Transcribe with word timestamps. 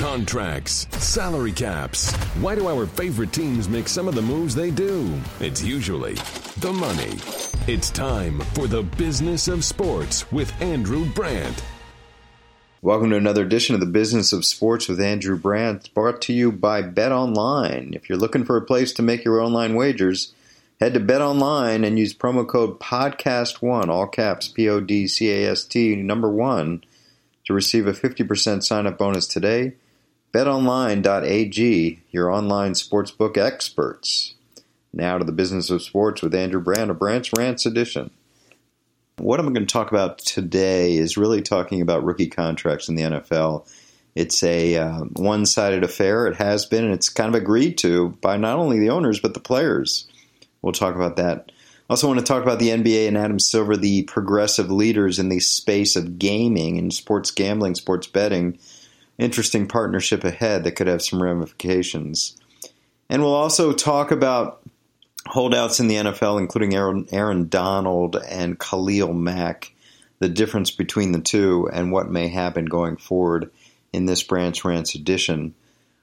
Contracts, 0.00 0.86
salary 0.92 1.52
caps. 1.52 2.10
Why 2.40 2.54
do 2.54 2.68
our 2.68 2.86
favorite 2.86 3.34
teams 3.34 3.68
make 3.68 3.86
some 3.86 4.08
of 4.08 4.14
the 4.14 4.22
moves 4.22 4.54
they 4.54 4.70
do? 4.70 5.20
It's 5.40 5.62
usually 5.62 6.14
the 6.56 6.72
money. 6.72 7.18
It's 7.66 7.90
time 7.90 8.40
for 8.54 8.66
the 8.66 8.82
business 8.82 9.46
of 9.46 9.62
sports 9.62 10.32
with 10.32 10.58
Andrew 10.62 11.04
Brandt. 11.04 11.62
Welcome 12.80 13.10
to 13.10 13.16
another 13.16 13.44
edition 13.44 13.74
of 13.74 13.82
the 13.82 13.86
Business 13.86 14.32
of 14.32 14.46
Sports 14.46 14.88
with 14.88 15.02
Andrew 15.02 15.36
Brandt, 15.36 15.92
brought 15.92 16.22
to 16.22 16.32
you 16.32 16.50
by 16.50 16.80
Bet 16.80 17.12
Online. 17.12 17.92
If 17.92 18.08
you're 18.08 18.16
looking 18.16 18.46
for 18.46 18.56
a 18.56 18.62
place 18.62 18.94
to 18.94 19.02
make 19.02 19.22
your 19.22 19.42
online 19.42 19.74
wagers, 19.74 20.32
head 20.80 20.94
to 20.94 21.00
Bet 21.00 21.20
Online 21.20 21.84
and 21.84 21.98
use 21.98 22.14
promo 22.14 22.48
code 22.48 22.80
PODCAST1, 22.80 23.88
all 23.88 24.06
caps, 24.06 24.48
P 24.48 24.66
O 24.66 24.80
D 24.80 25.06
C 25.06 25.30
A 25.30 25.50
S 25.50 25.62
T, 25.62 25.94
number 25.94 26.30
one, 26.30 26.82
to 27.44 27.52
receive 27.52 27.86
a 27.86 27.92
50% 27.92 28.62
sign 28.62 28.86
up 28.86 28.96
bonus 28.96 29.26
today. 29.26 29.74
BetOnline.ag, 30.32 32.02
your 32.10 32.30
online 32.30 32.72
sportsbook 32.72 33.36
experts. 33.36 34.34
Now 34.92 35.18
to 35.18 35.24
the 35.24 35.32
business 35.32 35.70
of 35.70 35.82
sports 35.82 36.22
with 36.22 36.34
Andrew 36.34 36.60
Brandt, 36.60 36.90
a 36.90 36.94
Brandt's 36.94 37.32
Rants 37.36 37.66
edition. 37.66 38.10
What 39.18 39.40
I'm 39.40 39.52
going 39.52 39.66
to 39.66 39.72
talk 39.72 39.90
about 39.90 40.18
today 40.18 40.96
is 40.96 41.16
really 41.16 41.42
talking 41.42 41.80
about 41.82 42.04
rookie 42.04 42.28
contracts 42.28 42.88
in 42.88 42.94
the 42.94 43.02
NFL. 43.02 43.68
It's 44.14 44.42
a 44.42 44.76
uh, 44.76 45.00
one 45.16 45.46
sided 45.46 45.82
affair. 45.82 46.26
It 46.28 46.36
has 46.36 46.64
been, 46.64 46.84
and 46.84 46.94
it's 46.94 47.08
kind 47.08 47.28
of 47.28 47.40
agreed 47.40 47.78
to 47.78 48.10
by 48.20 48.36
not 48.36 48.58
only 48.58 48.78
the 48.78 48.90
owners, 48.90 49.20
but 49.20 49.34
the 49.34 49.40
players. 49.40 50.08
We'll 50.62 50.72
talk 50.72 50.94
about 50.94 51.16
that. 51.16 51.50
Also, 51.88 52.06
want 52.06 52.20
to 52.20 52.24
talk 52.24 52.44
about 52.44 52.60
the 52.60 52.68
NBA 52.68 53.08
and 53.08 53.18
Adam 53.18 53.40
Silver, 53.40 53.76
the 53.76 54.04
progressive 54.04 54.70
leaders 54.70 55.18
in 55.18 55.28
the 55.28 55.40
space 55.40 55.96
of 55.96 56.20
gaming 56.20 56.78
and 56.78 56.92
sports 56.94 57.32
gambling, 57.32 57.74
sports 57.74 58.06
betting. 58.06 58.58
Interesting 59.20 59.68
partnership 59.68 60.24
ahead 60.24 60.64
that 60.64 60.76
could 60.76 60.86
have 60.86 61.02
some 61.02 61.22
ramifications. 61.22 62.38
And 63.10 63.20
we'll 63.20 63.34
also 63.34 63.74
talk 63.74 64.12
about 64.12 64.62
holdouts 65.26 65.78
in 65.78 65.88
the 65.88 65.96
NFL, 65.96 66.38
including 66.38 66.74
Aaron, 66.74 67.06
Aaron 67.12 67.48
Donald 67.48 68.16
and 68.16 68.58
Khalil 68.58 69.12
Mack, 69.12 69.74
the 70.20 70.28
difference 70.30 70.70
between 70.70 71.12
the 71.12 71.20
two 71.20 71.68
and 71.70 71.92
what 71.92 72.10
may 72.10 72.28
happen 72.28 72.64
going 72.64 72.96
forward 72.96 73.50
in 73.92 74.06
this 74.06 74.22
Brandt's 74.22 74.64
Rants 74.64 74.94
edition. 74.94 75.54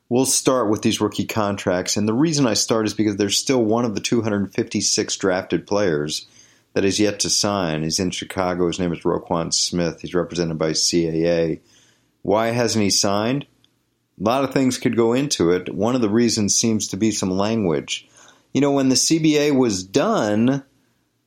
We'll 0.10 0.28
start 0.28 0.70
with 0.70 0.84
these 0.84 1.02
rookie 1.02 1.26
contracts, 1.26 1.98
and 1.98 2.08
the 2.08 2.14
reason 2.14 2.46
I 2.46 2.54
start 2.54 2.86
is 2.86 2.94
because 2.94 3.16
there's 3.16 3.40
still 3.40 3.64
one 3.64 3.84
of 3.84 3.96
the 3.96 4.00
256 4.00 5.18
drafted 5.18 5.66
players 5.66 6.28
that 6.74 6.86
is 6.86 7.00
yet 7.00 7.20
to 7.22 7.32
sign. 7.32 7.82
He's 7.82 8.00
in 8.00 8.12
Chicago. 8.12 8.68
His 8.68 8.80
name 8.80 8.94
is 8.94 9.00
Roquan 9.00 9.52
Smith. 9.52 10.02
He's 10.02 10.14
represented 10.14 10.60
by 10.60 10.74
CAA. 10.74 11.62
Why 12.28 12.48
hasn't 12.48 12.84
he 12.84 12.90
signed? 12.90 13.46
A 14.20 14.24
lot 14.24 14.44
of 14.44 14.52
things 14.52 14.78
could 14.78 14.98
go 14.98 15.14
into 15.14 15.52
it. 15.52 15.74
One 15.74 15.96
of 15.96 16.02
the 16.02 16.10
reasons 16.10 16.56
seems 16.56 16.90
to 16.90 16.98
be 16.98 17.12
some 17.12 17.32
language 17.32 18.08
you 18.58 18.62
know, 18.62 18.72
when 18.72 18.90
the 18.90 18.96
CBA 18.96 19.56
was 19.56 19.84
done, 19.84 20.64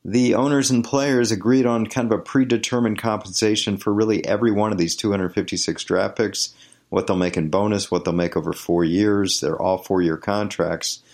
the 0.04 0.34
owners 0.34 0.68
and 0.68 0.82
players 0.82 1.30
agreed 1.30 1.64
on 1.64 1.86
kind 1.86 2.10
of 2.10 2.18
a 2.18 2.22
predetermined 2.22 2.98
compensation 2.98 3.76
for 3.76 3.94
really 3.94 4.26
every 4.26 4.50
one 4.50 4.72
of 4.72 4.78
these 4.78 4.96
256 4.96 5.84
draft 5.84 6.16
picks, 6.16 6.52
what 6.88 7.06
they'll 7.06 7.16
make 7.16 7.36
in 7.36 7.48
bonus, 7.48 7.88
what 7.88 8.04
they'll 8.04 8.14
make 8.14 8.36
over 8.36 8.52
four 8.52 8.84
years. 8.84 9.38
They're 9.38 9.60
all 9.60 9.78
four 9.78 10.02
year 10.02 10.16
contracts. 10.16 11.04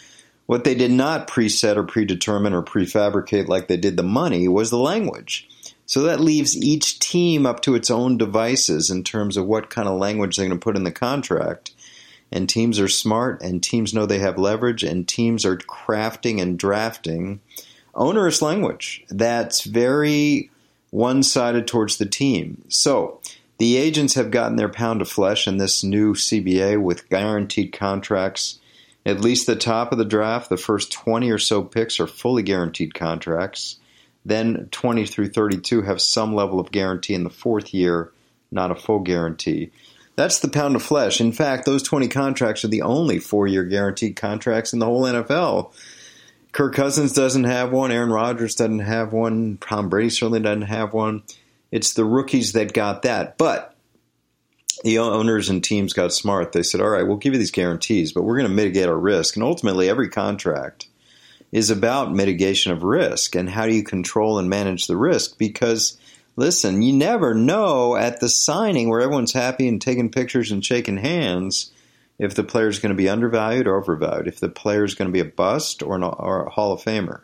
What 0.46 0.64
they 0.64 0.74
did 0.74 0.92
not 0.92 1.28
preset 1.28 1.76
or 1.76 1.82
predetermine 1.82 2.54
or 2.54 2.62
prefabricate 2.62 3.48
like 3.48 3.68
they 3.68 3.76
did 3.76 3.98
the 3.98 4.02
money 4.02 4.48
was 4.48 4.70
the 4.70 4.78
language. 4.78 5.48
So 5.86 6.02
that 6.02 6.20
leaves 6.20 6.56
each 6.56 6.98
team 6.98 7.46
up 7.46 7.62
to 7.62 7.74
its 7.74 7.90
own 7.90 8.18
devices 8.18 8.90
in 8.90 9.04
terms 9.04 9.36
of 9.36 9.46
what 9.46 9.70
kind 9.70 9.88
of 9.88 9.98
language 9.98 10.36
they're 10.36 10.46
going 10.46 10.58
to 10.58 10.62
put 10.62 10.76
in 10.76 10.84
the 10.84 10.92
contract 10.92 11.72
and 12.32 12.48
teams 12.48 12.78
are 12.80 12.88
smart 12.88 13.42
and 13.42 13.62
teams 13.62 13.94
know 13.94 14.06
they 14.06 14.18
have 14.18 14.38
leverage 14.38 14.82
and 14.82 15.06
teams 15.06 15.44
are 15.44 15.56
crafting 15.56 16.40
and 16.40 16.58
drafting 16.58 17.40
onerous 17.94 18.42
language 18.42 19.04
that's 19.08 19.62
very 19.64 20.50
one 20.90 21.22
sided 21.22 21.66
towards 21.66 21.98
the 21.98 22.06
team. 22.06 22.64
So 22.68 23.20
the 23.58 23.76
agents 23.76 24.14
have 24.14 24.30
gotten 24.30 24.56
their 24.56 24.68
pound 24.68 25.02
of 25.02 25.08
flesh 25.08 25.46
in 25.48 25.56
this 25.56 25.82
new 25.82 26.14
CBA 26.14 26.80
with 26.80 27.08
guaranteed 27.08 27.72
contracts. 27.72 28.58
At 29.04 29.20
least 29.20 29.46
the 29.46 29.56
top 29.56 29.92
of 29.92 29.98
the 29.98 30.04
draft, 30.04 30.48
the 30.48 30.56
first 30.56 30.92
20 30.92 31.30
or 31.30 31.38
so 31.38 31.62
picks 31.62 32.00
are 32.00 32.06
fully 32.06 32.42
guaranteed 32.42 32.94
contracts. 32.94 33.78
Then 34.26 34.68
20 34.72 35.06
through 35.06 35.28
32 35.28 35.82
have 35.82 36.00
some 36.00 36.34
level 36.34 36.58
of 36.58 36.72
guarantee 36.72 37.14
in 37.14 37.22
the 37.22 37.30
fourth 37.30 37.72
year, 37.72 38.12
not 38.50 38.72
a 38.72 38.74
full 38.74 38.98
guarantee. 38.98 39.70
That's 40.16 40.40
the 40.40 40.48
pound 40.48 40.74
of 40.74 40.82
flesh. 40.82 41.20
In 41.20 41.30
fact, 41.30 41.64
those 41.64 41.84
20 41.84 42.08
contracts 42.08 42.64
are 42.64 42.68
the 42.68 42.82
only 42.82 43.20
four 43.20 43.46
year 43.46 43.62
guaranteed 43.62 44.16
contracts 44.16 44.72
in 44.72 44.80
the 44.80 44.86
whole 44.86 45.04
NFL. 45.04 45.72
Kirk 46.50 46.74
Cousins 46.74 47.12
doesn't 47.12 47.44
have 47.44 47.70
one. 47.70 47.92
Aaron 47.92 48.10
Rodgers 48.10 48.56
doesn't 48.56 48.80
have 48.80 49.12
one. 49.12 49.58
Tom 49.60 49.88
Brady 49.88 50.10
certainly 50.10 50.40
doesn't 50.40 50.62
have 50.62 50.92
one. 50.92 51.22
It's 51.70 51.92
the 51.92 52.04
rookies 52.04 52.54
that 52.54 52.72
got 52.72 53.02
that. 53.02 53.38
But 53.38 53.76
the 54.82 54.98
owners 54.98 55.50
and 55.50 55.62
teams 55.62 55.92
got 55.92 56.12
smart. 56.12 56.50
They 56.50 56.64
said, 56.64 56.80
all 56.80 56.88
right, 56.88 57.06
we'll 57.06 57.18
give 57.18 57.32
you 57.32 57.38
these 57.38 57.52
guarantees, 57.52 58.10
but 58.10 58.22
we're 58.22 58.38
going 58.38 58.48
to 58.48 58.54
mitigate 58.54 58.88
our 58.88 58.98
risk. 58.98 59.36
And 59.36 59.44
ultimately, 59.44 59.88
every 59.88 60.08
contract 60.08 60.88
is 61.52 61.70
about 61.70 62.12
mitigation 62.12 62.72
of 62.72 62.82
risk 62.82 63.34
and 63.34 63.48
how 63.48 63.66
do 63.66 63.74
you 63.74 63.82
control 63.82 64.38
and 64.38 64.50
manage 64.50 64.86
the 64.86 64.96
risk 64.96 65.38
because 65.38 65.98
listen, 66.36 66.82
you 66.82 66.92
never 66.92 67.34
know 67.34 67.96
at 67.96 68.20
the 68.20 68.28
signing 68.28 68.88
where 68.88 69.00
everyone's 69.00 69.32
happy 69.32 69.68
and 69.68 69.80
taking 69.80 70.10
pictures 70.10 70.50
and 70.50 70.64
shaking 70.64 70.98
hands 70.98 71.72
if 72.18 72.34
the 72.34 72.44
player 72.44 72.68
is 72.68 72.78
going 72.78 72.90
to 72.90 72.96
be 72.96 73.08
undervalued 73.08 73.66
or 73.66 73.76
overvalued, 73.76 74.26
if 74.26 74.40
the 74.40 74.48
player 74.48 74.84
is 74.84 74.94
going 74.94 75.08
to 75.08 75.12
be 75.12 75.20
a 75.20 75.24
bust 75.24 75.82
or, 75.82 75.96
an, 75.96 76.02
or 76.02 76.46
a 76.46 76.50
Hall 76.50 76.72
of 76.72 76.82
Famer, 76.82 77.22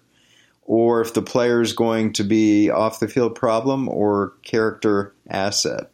or 0.62 1.00
if 1.00 1.14
the 1.14 1.22
player 1.22 1.60
is 1.60 1.72
going 1.72 2.12
to 2.14 2.24
be 2.24 2.70
off 2.70 3.00
the 3.00 3.08
field 3.08 3.34
problem 3.34 3.88
or 3.88 4.34
character 4.42 5.14
asset. 5.28 5.90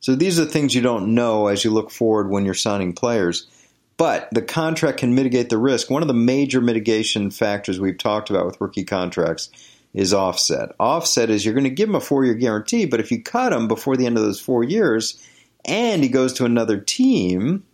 So 0.00 0.14
these 0.14 0.38
are 0.38 0.44
things 0.44 0.74
you 0.74 0.82
don't 0.82 1.14
know 1.14 1.48
as 1.48 1.64
you 1.64 1.70
look 1.70 1.90
forward 1.90 2.30
when 2.30 2.44
you're 2.44 2.54
signing 2.54 2.92
players. 2.92 3.48
But 3.96 4.28
the 4.30 4.42
contract 4.42 4.98
can 4.98 5.14
mitigate 5.14 5.48
the 5.48 5.58
risk. 5.58 5.90
One 5.90 6.02
of 6.02 6.08
the 6.08 6.14
major 6.14 6.60
mitigation 6.60 7.30
factors 7.30 7.80
we've 7.80 7.96
talked 7.96 8.28
about 8.28 8.46
with 8.46 8.60
rookie 8.60 8.84
contracts 8.84 9.50
is 9.94 10.12
offset. 10.12 10.72
Offset 10.78 11.30
is 11.30 11.44
you're 11.44 11.54
going 11.54 11.64
to 11.64 11.70
give 11.70 11.88
him 11.88 11.94
a 11.94 12.00
four 12.00 12.24
year 12.24 12.34
guarantee, 12.34 12.84
but 12.84 13.00
if 13.00 13.10
you 13.10 13.22
cut 13.22 13.52
him 13.52 13.66
before 13.68 13.96
the 13.96 14.06
end 14.06 14.18
of 14.18 14.22
those 14.22 14.40
four 14.40 14.62
years 14.62 15.26
and 15.64 16.02
he 16.02 16.10
goes 16.10 16.34
to 16.34 16.44
another 16.44 16.78
team, 16.78 17.64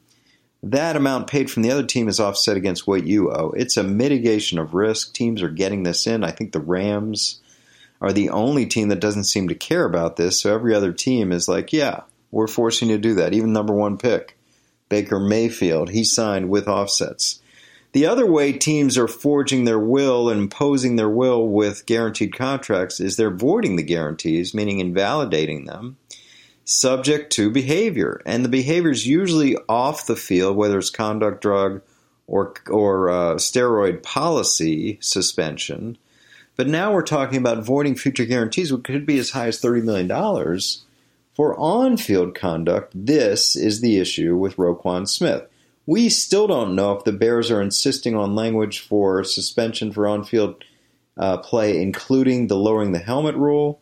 that 0.62 0.94
amount 0.94 1.26
paid 1.26 1.50
from 1.50 1.64
the 1.64 1.72
other 1.72 1.84
team 1.84 2.08
is 2.08 2.20
offset 2.20 2.56
against 2.56 2.86
what 2.86 3.04
you 3.04 3.32
owe. 3.32 3.52
It's 3.56 3.76
a 3.76 3.82
mitigation 3.82 4.60
of 4.60 4.74
risk. 4.74 5.12
Teams 5.12 5.42
are 5.42 5.48
getting 5.48 5.82
this 5.82 6.06
in. 6.06 6.22
I 6.22 6.30
think 6.30 6.52
the 6.52 6.60
Rams 6.60 7.40
are 8.00 8.12
the 8.12 8.30
only 8.30 8.66
team 8.66 8.88
that 8.88 9.00
doesn't 9.00 9.24
seem 9.24 9.48
to 9.48 9.54
care 9.56 9.84
about 9.84 10.16
this. 10.16 10.40
So 10.40 10.54
every 10.54 10.74
other 10.74 10.92
team 10.92 11.32
is 11.32 11.48
like, 11.48 11.72
yeah, 11.72 12.02
we're 12.30 12.46
forcing 12.46 12.90
you 12.90 12.96
to 12.96 13.02
do 13.02 13.14
that. 13.14 13.34
Even 13.34 13.52
number 13.52 13.74
one 13.74 13.98
pick, 13.98 14.38
Baker 14.92 15.18
Mayfield, 15.18 15.88
he 15.88 16.04
signed 16.04 16.50
with 16.50 16.68
offsets. 16.68 17.40
The 17.92 18.04
other 18.04 18.26
way 18.26 18.52
teams 18.52 18.98
are 18.98 19.08
forging 19.08 19.64
their 19.64 19.78
will 19.78 20.28
and 20.28 20.38
imposing 20.38 20.96
their 20.96 21.08
will 21.08 21.48
with 21.48 21.86
guaranteed 21.86 22.36
contracts 22.36 23.00
is 23.00 23.16
they're 23.16 23.34
voiding 23.34 23.76
the 23.76 23.82
guarantees, 23.82 24.52
meaning 24.52 24.80
invalidating 24.80 25.64
them, 25.64 25.96
subject 26.66 27.32
to 27.32 27.50
behavior. 27.50 28.20
And 28.26 28.44
the 28.44 28.50
behavior 28.50 28.90
is 28.90 29.06
usually 29.06 29.56
off 29.66 30.06
the 30.06 30.14
field, 30.14 30.58
whether 30.58 30.76
it's 30.76 30.90
conduct, 30.90 31.40
drug, 31.40 31.80
or, 32.26 32.52
or 32.68 33.08
uh, 33.08 33.34
steroid 33.36 34.02
policy 34.02 34.98
suspension. 35.00 35.96
But 36.54 36.68
now 36.68 36.92
we're 36.92 37.00
talking 37.00 37.38
about 37.38 37.64
voiding 37.64 37.94
future 37.94 38.26
guarantees, 38.26 38.70
which 38.70 38.84
could 38.84 39.06
be 39.06 39.18
as 39.18 39.30
high 39.30 39.46
as 39.46 39.58
$30 39.58 39.84
million 39.84 40.06
for 41.34 41.58
on 41.58 41.96
field 41.96 42.34
conduct. 42.34 42.92
This 42.94 43.56
is 43.56 43.80
the 43.80 43.98
issue 43.98 44.36
with 44.36 44.56
Roquan 44.56 45.08
Smith. 45.08 45.42
We 45.86 46.08
still 46.08 46.46
don't 46.46 46.76
know 46.76 46.92
if 46.92 47.04
the 47.04 47.12
Bears 47.12 47.50
are 47.50 47.60
insisting 47.60 48.14
on 48.14 48.34
language 48.34 48.80
for 48.80 49.24
suspension 49.24 49.92
for 49.92 50.06
on 50.06 50.24
field 50.24 50.62
uh, 51.16 51.38
play, 51.38 51.80
including 51.80 52.46
the 52.46 52.56
lowering 52.56 52.92
the 52.92 52.98
helmet 52.98 53.34
rule. 53.34 53.80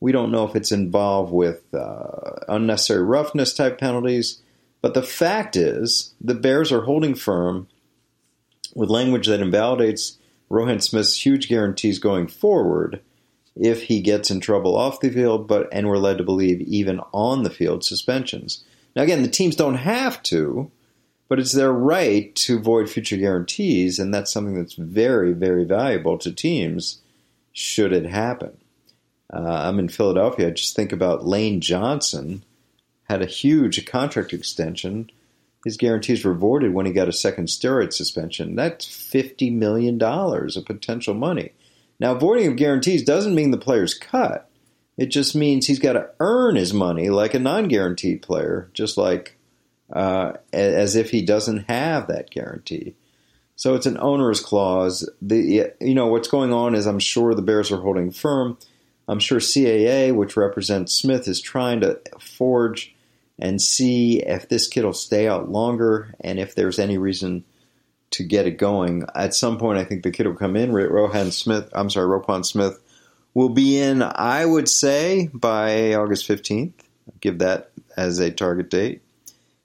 We 0.00 0.12
don't 0.12 0.32
know 0.32 0.46
if 0.48 0.56
it's 0.56 0.72
involved 0.72 1.32
with 1.32 1.62
uh, 1.74 2.40
unnecessary 2.48 3.04
roughness 3.04 3.54
type 3.54 3.78
penalties. 3.78 4.40
But 4.80 4.94
the 4.94 5.02
fact 5.02 5.54
is, 5.54 6.14
the 6.20 6.34
Bears 6.34 6.72
are 6.72 6.82
holding 6.82 7.14
firm 7.14 7.68
with 8.74 8.90
language 8.90 9.28
that 9.28 9.40
invalidates 9.40 10.18
Rohan 10.48 10.80
Smith's 10.80 11.24
huge 11.24 11.48
guarantees 11.48 11.98
going 11.98 12.26
forward 12.26 13.00
if 13.54 13.84
he 13.84 14.00
gets 14.00 14.30
in 14.30 14.40
trouble 14.40 14.76
off 14.76 15.00
the 15.00 15.10
field, 15.10 15.46
but 15.46 15.68
and 15.72 15.88
we're 15.88 15.98
led 15.98 16.18
to 16.18 16.24
believe 16.24 16.60
even 16.62 17.00
on 17.12 17.42
the 17.42 17.50
field 17.50 17.84
suspensions. 17.84 18.64
Now 18.96 19.02
again, 19.02 19.22
the 19.22 19.28
teams 19.28 19.56
don't 19.56 19.76
have 19.76 20.22
to, 20.24 20.70
but 21.28 21.38
it's 21.38 21.52
their 21.52 21.72
right 21.72 22.34
to 22.36 22.60
void 22.60 22.90
future 22.90 23.16
guarantees, 23.16 23.98
and 23.98 24.12
that's 24.12 24.32
something 24.32 24.54
that's 24.54 24.74
very, 24.74 25.32
very 25.32 25.64
valuable 25.64 26.18
to 26.18 26.32
teams 26.32 27.00
should 27.52 27.92
it 27.92 28.06
happen. 28.06 28.56
Uh, 29.32 29.48
I'm 29.48 29.78
in 29.78 29.88
Philadelphia. 29.88 30.48
I 30.48 30.50
Just 30.50 30.76
think 30.76 30.92
about 30.92 31.26
Lane 31.26 31.60
Johnson 31.60 32.42
had 33.04 33.22
a 33.22 33.26
huge 33.26 33.84
contract 33.86 34.32
extension 34.32 35.10
his 35.64 35.76
guarantees 35.76 36.24
were 36.24 36.34
voided 36.34 36.74
when 36.74 36.86
he 36.86 36.92
got 36.92 37.08
a 37.08 37.12
second 37.12 37.46
steroid 37.46 37.92
suspension. 37.92 38.56
That's 38.56 38.86
$50 38.86 39.52
million 39.52 40.02
of 40.02 40.64
potential 40.66 41.14
money. 41.14 41.52
Now, 42.02 42.14
voiding 42.14 42.48
of 42.48 42.56
guarantees 42.56 43.04
doesn't 43.04 43.36
mean 43.36 43.52
the 43.52 43.56
player's 43.56 43.94
cut. 43.94 44.50
It 44.98 45.06
just 45.06 45.36
means 45.36 45.68
he's 45.68 45.78
got 45.78 45.92
to 45.92 46.10
earn 46.18 46.56
his 46.56 46.74
money 46.74 47.10
like 47.10 47.32
a 47.32 47.38
non 47.38 47.68
guaranteed 47.68 48.22
player, 48.22 48.68
just 48.74 48.98
like 48.98 49.38
uh, 49.92 50.32
as 50.52 50.96
if 50.96 51.10
he 51.10 51.22
doesn't 51.22 51.68
have 51.68 52.08
that 52.08 52.28
guarantee. 52.28 52.96
So 53.54 53.76
it's 53.76 53.86
an 53.86 53.98
onerous 54.00 54.40
clause. 54.40 55.08
The 55.22 55.72
you 55.80 55.94
know 55.94 56.08
what's 56.08 56.26
going 56.26 56.52
on 56.52 56.74
is 56.74 56.88
I'm 56.88 56.98
sure 56.98 57.36
the 57.36 57.40
Bears 57.40 57.70
are 57.70 57.80
holding 57.80 58.10
firm. 58.10 58.58
I'm 59.06 59.20
sure 59.20 59.38
CAA, 59.38 60.12
which 60.12 60.36
represents 60.36 60.94
Smith, 60.94 61.28
is 61.28 61.40
trying 61.40 61.82
to 61.82 62.00
forge 62.18 62.96
and 63.38 63.62
see 63.62 64.18
if 64.18 64.48
this 64.48 64.66
kid 64.66 64.84
will 64.84 64.92
stay 64.92 65.28
out 65.28 65.50
longer 65.50 66.16
and 66.18 66.40
if 66.40 66.56
there's 66.56 66.80
any 66.80 66.98
reason 66.98 67.44
to 68.12 68.24
get 68.24 68.46
it 68.46 68.58
going. 68.58 69.04
At 69.14 69.34
some 69.34 69.58
point, 69.58 69.78
I 69.78 69.84
think 69.84 70.02
the 70.02 70.10
kid 70.10 70.26
will 70.26 70.34
come 70.34 70.56
in. 70.56 70.72
Rohan 70.72 71.30
Smith, 71.30 71.68
I'm 71.72 71.90
sorry, 71.90 72.06
Roquan 72.06 72.44
Smith 72.44 72.78
will 73.34 73.48
be 73.48 73.78
in. 73.78 74.02
I 74.02 74.44
would 74.44 74.68
say 74.68 75.30
by 75.32 75.94
August 75.94 76.28
15th. 76.28 76.72
Give 77.20 77.38
that 77.38 77.70
as 77.96 78.18
a 78.18 78.30
target 78.30 78.70
date, 78.70 79.02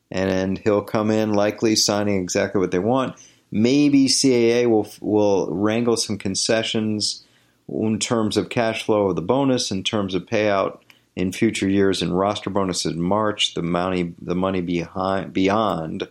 and 0.10 0.58
he'll 0.58 0.82
come 0.82 1.12
in 1.12 1.34
likely 1.34 1.76
signing 1.76 2.22
exactly 2.22 2.60
what 2.60 2.72
they 2.72 2.80
want. 2.80 3.16
Maybe 3.52 4.08
CAA 4.08 4.68
will 4.68 4.88
will 5.02 5.48
wrangle 5.54 5.98
some 5.98 6.18
concessions 6.18 7.24
in 7.70 8.00
terms 8.00 8.38
of 8.38 8.50
cash 8.50 8.84
flow 8.84 9.10
of 9.10 9.16
the 9.16 9.22
bonus, 9.22 9.72
in 9.72 9.84
terms 9.84 10.16
of 10.16 10.26
payout 10.26 10.80
in 11.16 11.32
future 11.32 11.70
years, 11.70 12.02
and 12.02 12.18
roster 12.18 12.50
bonuses 12.50 12.94
in 12.94 13.02
March. 13.02 13.54
The 13.54 13.62
money 13.62 14.16
the 14.20 14.36
money 14.36 14.62
behind 14.62 15.34
beyond 15.34 16.08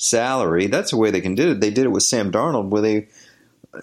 salary. 0.00 0.66
That's 0.66 0.90
the 0.90 0.96
way 0.96 1.10
they 1.10 1.20
can 1.20 1.34
do 1.34 1.52
it. 1.52 1.60
They 1.60 1.70
did 1.70 1.84
it 1.84 1.90
with 1.90 2.02
Sam 2.02 2.32
Darnold, 2.32 2.68
where 2.68 2.82
they 2.82 3.08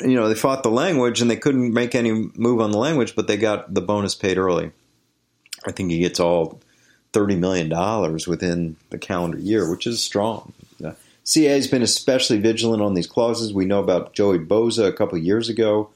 you 0.01 0.15
know 0.15 0.27
they 0.27 0.35
fought 0.35 0.63
the 0.63 0.71
language 0.71 1.21
and 1.21 1.31
they 1.31 1.37
couldn't 1.37 1.73
make 1.73 1.95
any 1.95 2.29
move 2.35 2.59
on 2.59 2.71
the 2.71 2.77
language, 2.77 3.15
but 3.15 3.27
they 3.27 3.37
got 3.37 3.73
the 3.73 3.81
bonus 3.81 4.15
paid 4.15 4.37
early. 4.37 4.71
I 5.65 5.71
think 5.71 5.91
he 5.91 5.99
gets 5.99 6.19
all 6.19 6.59
thirty 7.13 7.35
million 7.35 7.69
dollars 7.69 8.27
within 8.27 8.75
the 8.89 8.97
calendar 8.97 9.37
year, 9.37 9.69
which 9.69 9.87
is 9.87 10.03
strong. 10.03 10.53
Uh, 10.83 10.93
CA 11.23 11.49
has 11.53 11.67
been 11.67 11.81
especially 11.81 12.39
vigilant 12.39 12.81
on 12.81 12.93
these 12.93 13.07
clauses. 13.07 13.53
We 13.53 13.65
know 13.65 13.79
about 13.79 14.13
Joey 14.13 14.39
Bosa 14.39 14.87
a 14.87 14.93
couple 14.93 15.17
years 15.17 15.49
ago, 15.49 15.89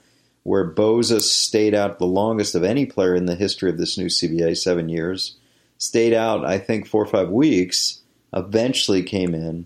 where 0.44 0.70
Boza 0.70 1.22
stayed 1.22 1.74
out 1.74 2.00
the 2.00 2.06
longest 2.06 2.54
of 2.54 2.64
any 2.64 2.86
player 2.86 3.16
in 3.16 3.26
the 3.26 3.36
history 3.36 3.70
of 3.70 3.78
this 3.78 3.98
new 3.98 4.08
CBA, 4.08 4.58
seven 4.58 4.88
years. 4.90 5.38
Stayed 5.78 6.14
out, 6.14 6.46
I 6.46 6.60
think, 6.60 6.86
four 6.86 7.02
or 7.02 7.08
five 7.08 7.30
weeks. 7.30 8.02
Eventually 8.34 9.04
came 9.04 9.34
in, 9.34 9.66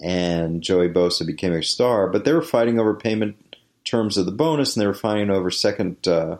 and 0.00 0.62
Joey 0.62 0.88
Bosa 0.88 1.26
became 1.26 1.52
a 1.52 1.62
star. 1.62 2.08
But 2.08 2.24
they 2.24 2.32
were 2.32 2.42
fighting 2.42 2.78
over 2.78 2.94
payment 2.94 3.36
terms 3.84 4.16
of 4.16 4.26
the 4.26 4.32
bonus, 4.32 4.76
and 4.76 4.82
they 4.82 4.86
were 4.86 4.94
fighting 4.94 5.30
over 5.30 5.50
second, 5.50 6.06
uh, 6.06 6.38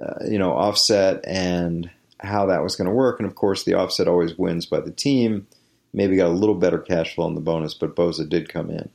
uh, 0.00 0.24
you 0.28 0.38
know, 0.38 0.52
offset 0.52 1.24
and 1.26 1.90
how 2.20 2.46
that 2.46 2.62
was 2.62 2.76
going 2.76 2.88
to 2.88 2.94
work. 2.94 3.18
And 3.20 3.28
of 3.28 3.34
course, 3.34 3.64
the 3.64 3.74
offset 3.74 4.08
always 4.08 4.38
wins 4.38 4.66
by 4.66 4.80
the 4.80 4.90
team 4.90 5.46
maybe 5.94 6.16
got 6.16 6.28
a 6.28 6.32
little 6.32 6.56
better 6.56 6.78
cash 6.78 7.14
flow 7.14 7.24
on 7.24 7.34
the 7.34 7.40
bonus, 7.40 7.72
but 7.72 7.96
Bosa 7.96 8.28
did 8.28 8.48
come 8.48 8.70
in. 8.70 8.90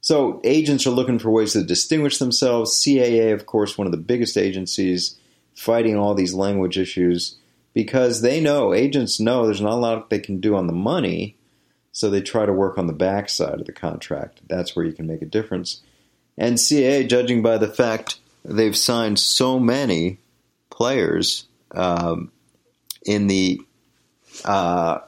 So 0.00 0.40
agents 0.44 0.86
are 0.86 0.90
looking 0.90 1.18
for 1.18 1.30
ways 1.30 1.52
to 1.52 1.62
distinguish 1.62 2.18
themselves. 2.18 2.82
CAA, 2.82 3.34
of 3.34 3.46
course, 3.46 3.76
one 3.76 3.86
of 3.86 3.90
the 3.90 3.98
biggest 3.98 4.36
agencies 4.36 5.16
fighting 5.54 5.96
all 5.96 6.14
these 6.14 6.34
language 6.34 6.78
issues 6.78 7.36
because 7.74 8.22
they 8.22 8.40
know, 8.40 8.72
agents 8.72 9.20
know 9.20 9.44
there's 9.44 9.60
not 9.60 9.72
a 9.72 9.76
lot 9.76 10.10
they 10.10 10.18
can 10.18 10.40
do 10.40 10.56
on 10.56 10.66
the 10.66 10.72
money, 10.72 11.36
so 11.98 12.08
they 12.08 12.22
try 12.22 12.46
to 12.46 12.52
work 12.52 12.78
on 12.78 12.86
the 12.86 12.92
backside 12.92 13.58
of 13.58 13.66
the 13.66 13.72
contract. 13.72 14.40
That's 14.46 14.76
where 14.76 14.84
you 14.84 14.92
can 14.92 15.08
make 15.08 15.20
a 15.20 15.26
difference. 15.26 15.82
And 16.36 16.56
CAA, 16.56 17.08
judging 17.08 17.42
by 17.42 17.58
the 17.58 17.66
fact 17.66 18.20
they've 18.44 18.76
signed 18.76 19.18
so 19.18 19.58
many 19.58 20.20
players 20.70 21.48
um, 21.74 22.30
in 23.04 23.26
the 23.26 23.60
uh, 24.44 25.00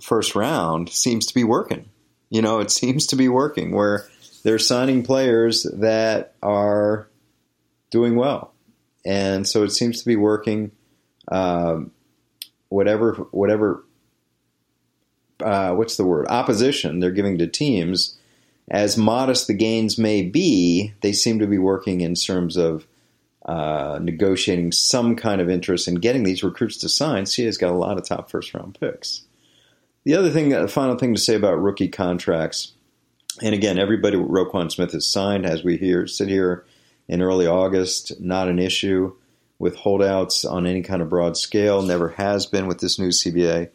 first 0.00 0.36
round 0.36 0.88
seems 0.88 1.26
to 1.26 1.34
be 1.34 1.42
working. 1.42 1.88
You 2.30 2.42
know, 2.42 2.60
it 2.60 2.70
seems 2.70 3.08
to 3.08 3.16
be 3.16 3.28
working 3.28 3.72
where 3.72 4.08
they're 4.44 4.60
signing 4.60 5.02
players 5.02 5.64
that 5.64 6.36
are 6.44 7.08
doing 7.90 8.14
well, 8.14 8.54
and 9.04 9.48
so 9.48 9.64
it 9.64 9.70
seems 9.70 9.98
to 9.98 10.06
be 10.06 10.14
working. 10.14 10.70
Um, 11.26 11.90
whatever, 12.68 13.14
whatever, 13.32 13.84
uh, 15.40 15.74
what's 15.74 15.96
the 15.96 16.04
word? 16.04 16.26
Opposition 16.28 17.00
they're 17.00 17.10
giving 17.10 17.38
to 17.38 17.46
teams, 17.46 18.16
as 18.68 18.96
modest 18.96 19.46
the 19.46 19.54
gains 19.54 19.98
may 19.98 20.22
be, 20.22 20.94
they 21.02 21.12
seem 21.12 21.38
to 21.38 21.46
be 21.46 21.58
working 21.58 22.00
in 22.00 22.14
terms 22.14 22.56
of 22.56 22.86
uh, 23.44 23.98
negotiating 24.00 24.72
some 24.72 25.16
kind 25.16 25.40
of 25.40 25.50
interest 25.50 25.86
in 25.86 25.96
getting 25.96 26.24
these 26.24 26.42
recruits 26.42 26.78
to 26.78 26.88
sign. 26.88 27.26
CA's 27.26 27.58
got 27.58 27.72
a 27.72 27.76
lot 27.76 27.98
of 27.98 28.04
top 28.04 28.30
first 28.30 28.54
round 28.54 28.78
picks. 28.80 29.22
The 30.04 30.14
other 30.14 30.30
thing, 30.30 30.50
the 30.50 30.68
final 30.68 30.96
thing 30.96 31.14
to 31.14 31.20
say 31.20 31.34
about 31.34 31.62
rookie 31.62 31.88
contracts, 31.88 32.72
and 33.42 33.54
again, 33.54 33.78
everybody 33.78 34.16
Roquan 34.16 34.70
Smith 34.70 34.92
has 34.92 35.06
signed 35.06 35.44
as 35.44 35.64
we 35.64 35.76
here 35.76 36.06
sit 36.06 36.28
here 36.28 36.64
in 37.08 37.20
early 37.20 37.46
August. 37.46 38.20
Not 38.20 38.48
an 38.48 38.58
issue 38.58 39.14
with 39.58 39.76
holdouts 39.76 40.44
on 40.44 40.66
any 40.66 40.82
kind 40.82 41.02
of 41.02 41.08
broad 41.08 41.36
scale. 41.36 41.82
Never 41.82 42.10
has 42.10 42.46
been 42.46 42.66
with 42.66 42.78
this 42.78 42.98
new 42.98 43.08
CBA. 43.08 43.70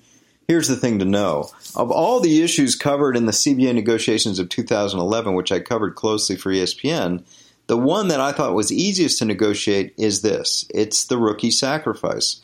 Here's 0.50 0.68
the 0.68 0.75
thing 0.75 0.98
to 0.98 1.06
know: 1.06 1.51
of 1.75 1.92
all 1.92 2.19
the 2.19 2.42
issues 2.42 2.75
covered 2.75 3.16
in 3.16 3.28
the 3.28 3.31
CBA 3.31 3.74
negotiations 3.75 4.40
of 4.40 4.50
2011, 4.50 5.36
which 5.36 5.51
I 5.51 5.60
covered 5.60 5.94
closely 5.94 6.36
for 6.36 6.51
ESPN, 6.51 7.24
the 7.68 7.78
one 7.78 8.07
that 8.07 8.19
I 8.19 8.31
thought 8.31 8.56
was 8.56 8.72
easiest 8.72 9.19
to 9.19 9.25
negotiate 9.25 9.94
is 9.96 10.24
this: 10.24 10.66
it's 10.74 11.06
the 11.06 11.19
rookie 11.19 11.51
sacrifice 11.51 12.42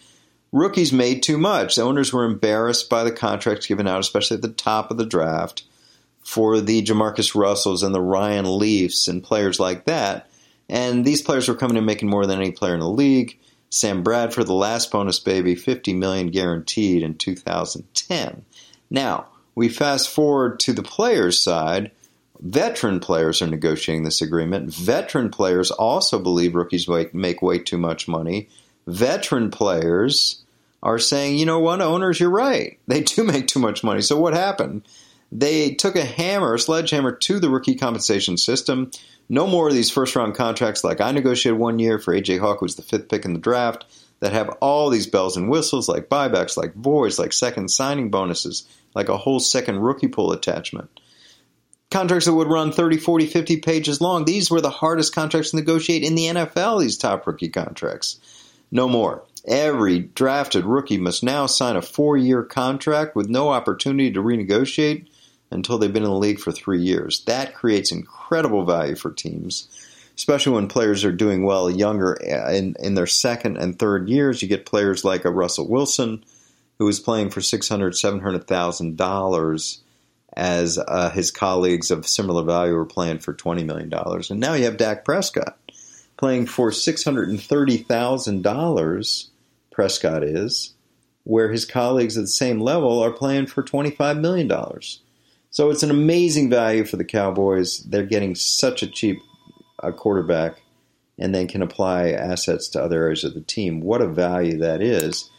rookies 0.51 0.93
made 0.93 1.21
too 1.21 1.37
much. 1.37 1.75
The 1.75 1.81
owners 1.81 2.13
were 2.13 2.23
embarrassed 2.25 2.89
by 2.89 3.03
the 3.03 3.11
contracts 3.11 3.67
given 3.67 3.87
out, 3.87 3.99
especially 3.99 4.35
at 4.35 4.41
the 4.41 4.49
top 4.49 4.89
of 4.89 4.97
the 4.97 5.05
draft, 5.05 5.63
for 6.21 6.61
the 6.61 6.81
Jamarcus 6.81 7.35
Russells 7.35 7.83
and 7.83 7.93
the 7.93 8.01
Ryan 8.01 8.57
Leafs 8.57 9.07
and 9.07 9.23
players 9.23 9.59
like 9.59 9.85
that. 9.85 10.29
And 10.69 11.03
these 11.03 11.21
players 11.21 11.47
were 11.47 11.55
coming 11.55 11.75
in 11.75 11.85
making 11.85 12.09
more 12.09 12.25
than 12.25 12.39
any 12.39 12.51
player 12.51 12.73
in 12.73 12.79
the 12.79 12.89
league. 12.89 13.37
Sam 13.75 14.03
Bradford, 14.03 14.47
the 14.47 14.53
last 14.53 14.89
bonus 14.89 15.19
baby, 15.19 15.53
50 15.53 15.93
million 15.95 16.31
guaranteed 16.31 17.03
in 17.03 17.17
2010. 17.17 18.45
Now, 18.89 19.25
we 19.53 19.67
fast 19.67 20.09
forward 20.09 20.61
to 20.61 20.71
the 20.71 20.81
players' 20.81 21.43
side. 21.43 21.91
Veteran 22.39 23.01
players 23.01 23.41
are 23.41 23.47
negotiating 23.47 24.05
this 24.05 24.21
agreement. 24.21 24.73
Veteran 24.73 25.29
players 25.29 25.71
also 25.71 26.19
believe 26.19 26.55
rookies 26.55 26.87
make 26.87 27.41
way 27.41 27.59
too 27.59 27.77
much 27.77 28.07
money. 28.07 28.47
Veteran 28.87 29.51
players 29.51 30.41
are 30.81 30.97
saying, 30.97 31.37
you 31.37 31.45
know 31.45 31.59
what, 31.59 31.81
owners, 31.81 32.17
you're 32.17 32.29
right. 32.29 32.79
They 32.87 33.01
do 33.01 33.23
make 33.25 33.47
too 33.47 33.59
much 33.59 33.83
money. 33.83 34.01
So 34.01 34.17
what 34.17 34.33
happened? 34.33 34.83
They 35.37 35.71
took 35.73 35.97
a 35.97 36.05
hammer, 36.05 36.53
a 36.53 36.59
sledgehammer 36.59 37.11
to 37.11 37.39
the 37.41 37.49
rookie 37.49 37.75
compensation 37.75 38.37
system. 38.37 38.89
No 39.27 39.45
more 39.45 39.67
of 39.67 39.73
these 39.73 39.89
first 39.89 40.15
round 40.15 40.33
contracts 40.35 40.81
like 40.81 41.01
I 41.01 41.11
negotiated 41.11 41.59
one 41.59 41.77
year 41.77 41.99
for 41.99 42.13
AJ 42.13 42.39
Hawk, 42.39 42.59
who 42.59 42.65
was 42.65 42.77
the 42.77 42.81
fifth 42.81 43.09
pick 43.09 43.25
in 43.25 43.33
the 43.33 43.39
draft, 43.39 43.83
that 44.21 44.31
have 44.31 44.47
all 44.61 44.89
these 44.89 45.07
bells 45.07 45.35
and 45.35 45.49
whistles 45.49 45.89
like 45.89 46.07
buybacks, 46.07 46.55
like 46.55 46.73
voids, 46.73 47.19
like 47.19 47.33
second 47.33 47.69
signing 47.69 48.09
bonuses, 48.09 48.65
like 48.93 49.09
a 49.09 49.17
whole 49.17 49.41
second 49.41 49.79
rookie 49.79 50.07
pool 50.07 50.31
attachment. 50.31 50.89
Contracts 51.91 52.27
that 52.27 52.33
would 52.33 52.47
run 52.47 52.71
30, 52.71 52.97
40, 52.97 53.25
50 53.25 53.57
pages 53.57 53.99
long. 53.99 54.23
These 54.23 54.49
were 54.49 54.61
the 54.61 54.69
hardest 54.69 55.13
contracts 55.13 55.49
to 55.49 55.57
negotiate 55.57 56.03
in 56.03 56.15
the 56.15 56.27
NFL, 56.27 56.79
these 56.79 56.97
top 56.97 57.27
rookie 57.27 57.49
contracts. 57.49 58.21
No 58.71 58.87
more. 58.87 59.25
Every 59.45 59.99
drafted 59.99 60.63
rookie 60.63 60.97
must 60.97 61.23
now 61.23 61.45
sign 61.45 61.75
a 61.75 61.81
four 61.81 62.15
year 62.15 62.41
contract 62.41 63.17
with 63.17 63.27
no 63.27 63.49
opportunity 63.49 64.13
to 64.13 64.23
renegotiate 64.23 65.07
until 65.51 65.77
they've 65.77 65.93
been 65.93 66.03
in 66.03 66.09
the 66.09 66.15
league 66.15 66.39
for 66.39 66.51
three 66.51 66.81
years. 66.81 67.23
That 67.25 67.53
creates 67.53 67.91
incredible 67.91 68.65
value 68.65 68.95
for 68.95 69.11
teams, 69.11 69.67
especially 70.15 70.53
when 70.53 70.67
players 70.67 71.05
are 71.05 71.11
doing 71.11 71.43
well 71.43 71.69
younger 71.69 72.17
uh, 72.21 72.51
in, 72.51 72.75
in 72.79 72.95
their 72.95 73.07
second 73.07 73.57
and 73.57 73.77
third 73.77 74.09
years. 74.09 74.41
You 74.41 74.47
get 74.47 74.65
players 74.65 75.05
like 75.05 75.25
a 75.25 75.31
Russell 75.31 75.67
Wilson, 75.67 76.23
who 76.79 76.85
was 76.85 76.99
playing 76.99 77.29
for 77.29 77.41
$600,000, 77.41 78.21
$700,000 78.21 79.77
as 80.37 80.77
uh, 80.77 81.09
his 81.11 81.31
colleagues 81.31 81.91
of 81.91 82.05
similar 82.05 82.43
value 82.43 82.73
were 82.73 82.85
playing 82.85 83.19
for 83.19 83.33
$20 83.33 83.65
million. 83.65 83.89
And 84.29 84.39
now 84.39 84.53
you 84.53 84.65
have 84.65 84.77
Dak 84.77 85.05
Prescott 85.05 85.57
playing 86.17 86.47
for 86.47 86.71
$630,000 86.71 89.29
Prescott 89.71 90.23
is, 90.23 90.73
where 91.25 91.51
his 91.51 91.65
colleagues 91.65 92.17
at 92.17 92.21
the 92.21 92.27
same 92.27 92.61
level 92.61 93.03
are 93.03 93.11
playing 93.11 93.47
for 93.47 93.61
$25 93.61 94.19
million. 94.19 94.49
So 95.55 95.69
it's 95.69 95.83
an 95.83 95.89
amazing 95.89 96.49
value 96.49 96.83
for 96.83 96.97
the 96.97 97.05
Cowboys. 97.05 97.79
They're 97.85 98.05
getting 98.05 98.35
such 98.35 98.83
a 98.83 98.87
cheap 98.87 99.21
uh, 99.81 99.93
quarterback 99.93 100.61
and 101.17 101.33
then 101.33 101.47
can 101.47 101.61
apply 101.61 102.09
assets 102.09 102.67
to 102.67 102.83
other 102.83 103.03
areas 103.03 103.23
of 103.23 103.35
the 103.35 103.39
team. 103.39 103.79
What 103.79 104.01
a 104.01 104.07
value 104.09 104.57
that 104.57 104.81
is. 104.81 105.29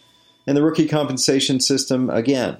And 0.46 0.56
the 0.56 0.62
rookie 0.62 0.88
compensation 0.88 1.60
system, 1.60 2.08
again, 2.08 2.56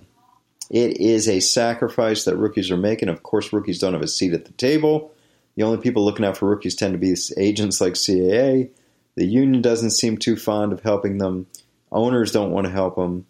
It 0.68 1.00
is 1.00 1.30
a 1.30 1.40
sacrifice 1.40 2.24
that 2.24 2.36
rookies 2.36 2.70
are 2.70 2.76
making. 2.76 3.08
Of 3.08 3.22
course, 3.22 3.54
rookies 3.54 3.78
don't 3.78 3.94
have 3.94 4.02
a 4.02 4.06
seat 4.06 4.34
at 4.34 4.44
the 4.44 4.52
table. 4.52 5.14
The 5.54 5.62
only 5.62 5.78
people 5.78 6.04
looking 6.04 6.26
out 6.26 6.36
for 6.36 6.50
rookies 6.50 6.74
tend 6.74 6.92
to 6.92 6.98
be 6.98 7.16
agents 7.38 7.80
like 7.80 7.94
CAA. 7.94 8.68
The 9.14 9.24
union 9.24 9.62
doesn't 9.62 9.92
seem 9.92 10.18
too 10.18 10.36
fond 10.36 10.74
of 10.74 10.82
helping 10.82 11.16
them. 11.16 11.46
Owners 11.90 12.32
don't 12.32 12.50
want 12.50 12.66
to 12.66 12.70
help 12.70 12.96
them. 12.96 13.24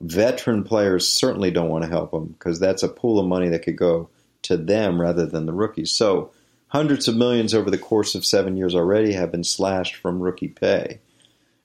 Veteran 0.00 0.62
players 0.62 1.08
certainly 1.08 1.50
don't 1.50 1.70
want 1.70 1.84
to 1.84 1.90
help 1.90 2.12
them 2.12 2.26
because 2.26 2.60
that's 2.60 2.82
a 2.82 2.88
pool 2.88 3.18
of 3.18 3.26
money 3.26 3.48
that 3.48 3.62
could 3.62 3.76
go 3.76 4.08
to 4.42 4.56
them 4.56 5.00
rather 5.00 5.26
than 5.26 5.46
the 5.46 5.52
rookies. 5.52 5.90
So, 5.90 6.30
hundreds 6.68 7.08
of 7.08 7.16
millions 7.16 7.54
over 7.54 7.70
the 7.70 7.78
course 7.78 8.14
of 8.14 8.24
seven 8.24 8.56
years 8.56 8.74
already 8.74 9.12
have 9.12 9.32
been 9.32 9.44
slashed 9.44 9.96
from 9.96 10.20
rookie 10.20 10.48
pay. 10.48 11.00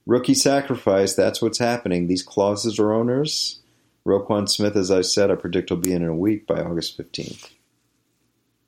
Rookie 0.05 0.33
sacrifice, 0.33 1.13
that's 1.13 1.41
what's 1.41 1.59
happening. 1.59 2.07
These 2.07 2.23
clauses 2.23 2.79
are 2.79 2.91
owners. 2.91 3.59
Roquan 4.05 4.49
Smith, 4.49 4.75
as 4.75 4.91
I 4.91 5.01
said, 5.01 5.31
I 5.31 5.35
predict 5.35 5.69
will 5.69 5.77
be 5.77 5.93
in, 5.93 6.01
in 6.01 6.09
a 6.09 6.15
week 6.15 6.45
by 6.45 6.61
August 6.61 6.97
15th. 6.97 7.51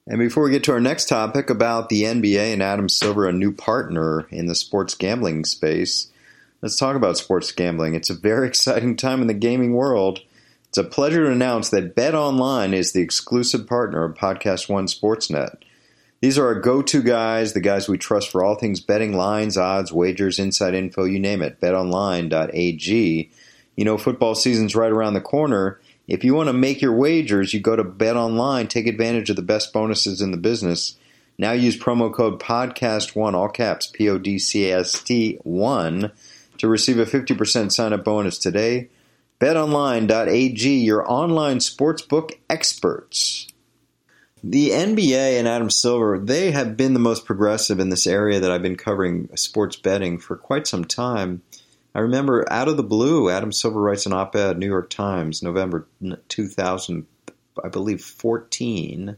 And 0.07 0.19
before 0.19 0.43
we 0.43 0.51
get 0.51 0.63
to 0.65 0.72
our 0.72 0.79
next 0.79 1.10
topic 1.10 1.50
about 1.50 1.89
the 1.89 2.03
NBA 2.03 2.53
and 2.53 2.62
Adam 2.62 2.88
Silver, 2.88 3.27
a 3.27 3.34
new 3.34 3.51
partner 3.51 4.27
in 4.29 4.45
the 4.45 4.55
sports 4.55 4.93
gambling 4.93 5.45
space, 5.45 6.12
let's 6.62 6.77
talk 6.77 6.95
about 6.95 7.17
sports 7.17 7.51
gambling. 7.51 7.95
It's 7.95 8.09
a 8.09 8.15
very 8.15 8.47
exciting 8.50 8.95
time 8.95 9.21
in 9.21 9.27
the 9.27 9.33
gaming 9.33 9.74
world. 9.74 10.21
It's 10.69 10.77
a 10.77 10.83
pleasure 10.83 11.25
to 11.25 11.31
announce 11.31 11.69
that 11.69 11.95
Bet 11.95 12.15
Online 12.15 12.74
is 12.74 12.91
the 12.91 13.01
exclusive 13.01 13.65
partner 13.65 14.03
of 14.03 14.17
Podcast 14.17 14.67
One 14.67 14.88
Sportsnet. 14.88 15.57
These 16.21 16.38
are 16.38 16.47
our 16.47 16.59
go 16.59 16.81
to 16.81 17.03
guys, 17.03 17.53
the 17.53 17.62
guys 17.62 17.88
we 17.88 17.97
trust 17.97 18.31
for 18.31 18.43
all 18.43 18.55
things 18.55 18.79
betting, 18.79 19.13
lines, 19.15 19.57
odds, 19.57 19.91
wagers, 19.93 20.39
inside 20.39 20.74
info, 20.74 21.03
you 21.03 21.19
name 21.19 21.41
it. 21.41 21.62
BetOnline.ag. 21.62 23.31
You 23.75 23.85
know, 23.85 23.97
football 23.97 24.35
season's 24.35 24.75
right 24.75 24.91
around 24.91 25.13
the 25.13 25.21
corner 25.21 25.79
if 26.07 26.24
you 26.24 26.35
want 26.35 26.47
to 26.47 26.53
make 26.53 26.81
your 26.81 26.93
wagers, 26.93 27.53
you 27.53 27.59
go 27.59 27.75
to 27.75 27.83
Bet 27.83 28.15
Online, 28.15 28.67
take 28.67 28.88
advantage 28.88 29.29
of 29.29 29.35
the 29.35 29.41
best 29.41 29.74
bonuses 29.74 30.21
in 30.21 30.31
the 30.31 30.38
business. 30.38 30.97
Now 31.38 31.51
use 31.51 31.77
promo 31.77 32.13
code 32.13 32.39
podcast1 32.39 33.33
all 33.33 33.50
caps 33.50 33.88
P 33.88 34.09
O 34.09 34.17
D 34.17 34.39
C 34.39 34.71
S 34.71 35.01
T 35.01 35.39
1 35.43 36.12
to 36.65 36.69
receive 36.69 36.98
a 36.98 37.05
50% 37.05 37.72
sign 37.72 37.93
up 37.93 38.03
bonus 38.03 38.38
today. 38.38 38.89
betonline.ag 39.39 40.75
your 40.77 41.10
online 41.10 41.60
sportsbook 41.60 42.31
experts. 42.50 43.48
The 44.43 44.69
NBA 44.69 45.39
and 45.39 45.48
Adam 45.48 45.69
Silver, 45.69 46.19
they 46.19 46.51
have 46.51 46.75
been 46.75 46.93
the 46.93 47.00
most 47.00 47.25
progressive 47.25 47.79
in 47.79 47.89
this 47.89 48.07
area 48.07 48.39
that 48.39 48.51
I've 48.51 48.62
been 48.62 48.75
covering 48.75 49.29
sports 49.36 49.75
betting 49.75 50.19
for 50.19 50.36
quite 50.36 50.67
some 50.67 50.86
time. 50.86 51.41
I 51.93 52.00
remember 52.00 52.45
out 52.51 52.67
of 52.67 52.77
the 52.77 52.84
blue, 52.84 53.29
Adam 53.29 53.51
Silver 53.51 53.81
writes 53.81 54.05
an 54.05 54.13
op 54.13 54.36
ed, 54.36 54.57
New 54.57 54.67
York 54.67 54.89
Times, 54.89 55.41
November 55.41 55.88
2000, 56.29 57.05
I 57.63 57.69
believe, 57.69 58.03
14, 58.03 59.17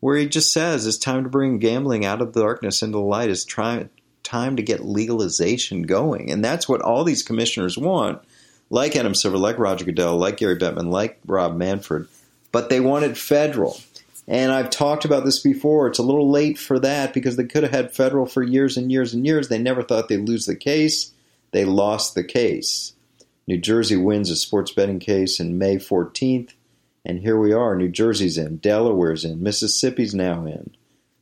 where 0.00 0.16
he 0.16 0.28
just 0.28 0.52
says 0.52 0.86
it's 0.86 0.98
time 0.98 1.24
to 1.24 1.30
bring 1.30 1.58
gambling 1.58 2.04
out 2.04 2.20
of 2.20 2.32
the 2.32 2.42
darkness 2.42 2.82
into 2.82 2.98
the 2.98 3.04
light. 3.04 3.30
It's 3.30 3.44
try, 3.44 3.88
time 4.26 4.56
to 4.56 4.62
get 4.62 4.84
legalization 4.84 5.82
going. 5.82 6.30
And 6.30 6.44
that's 6.44 6.68
what 6.68 6.82
all 6.82 7.04
these 7.04 7.22
commissioners 7.22 7.78
want, 7.78 8.20
like 8.70 8.96
Adam 8.96 9.14
Silver, 9.14 9.38
like 9.38 9.58
Roger 9.58 9.84
Goodell, 9.84 10.16
like 10.16 10.38
Gary 10.38 10.58
Bettman, 10.58 10.90
like 10.90 11.18
Rob 11.26 11.56
Manfred. 11.56 12.08
But 12.52 12.68
they 12.68 12.80
want 12.80 13.04
it 13.04 13.16
federal. 13.16 13.80
And 14.28 14.52
I've 14.52 14.70
talked 14.70 15.04
about 15.04 15.24
this 15.24 15.38
before. 15.38 15.86
It's 15.86 16.00
a 16.00 16.02
little 16.02 16.30
late 16.30 16.58
for 16.58 16.78
that 16.80 17.14
because 17.14 17.36
they 17.36 17.44
could 17.44 17.62
have 17.62 17.72
had 17.72 17.94
federal 17.94 18.26
for 18.26 18.42
years 18.42 18.76
and 18.76 18.90
years 18.90 19.14
and 19.14 19.24
years. 19.24 19.48
They 19.48 19.58
never 19.58 19.82
thought 19.82 20.08
they'd 20.08 20.28
lose 20.28 20.46
the 20.46 20.56
case 20.56 21.12
they 21.56 21.64
lost 21.64 22.14
the 22.14 22.24
case. 22.24 22.92
New 23.46 23.58
Jersey 23.58 23.96
wins 23.96 24.30
a 24.30 24.36
sports 24.36 24.72
betting 24.72 24.98
case 24.98 25.40
in 25.40 25.58
May 25.58 25.76
14th, 25.76 26.50
and 27.04 27.20
here 27.20 27.38
we 27.38 27.52
are. 27.52 27.76
New 27.76 27.88
Jersey's 27.88 28.36
in, 28.36 28.58
Delaware's 28.58 29.24
in, 29.24 29.42
Mississippi's 29.42 30.14
now 30.14 30.44
in. 30.44 30.76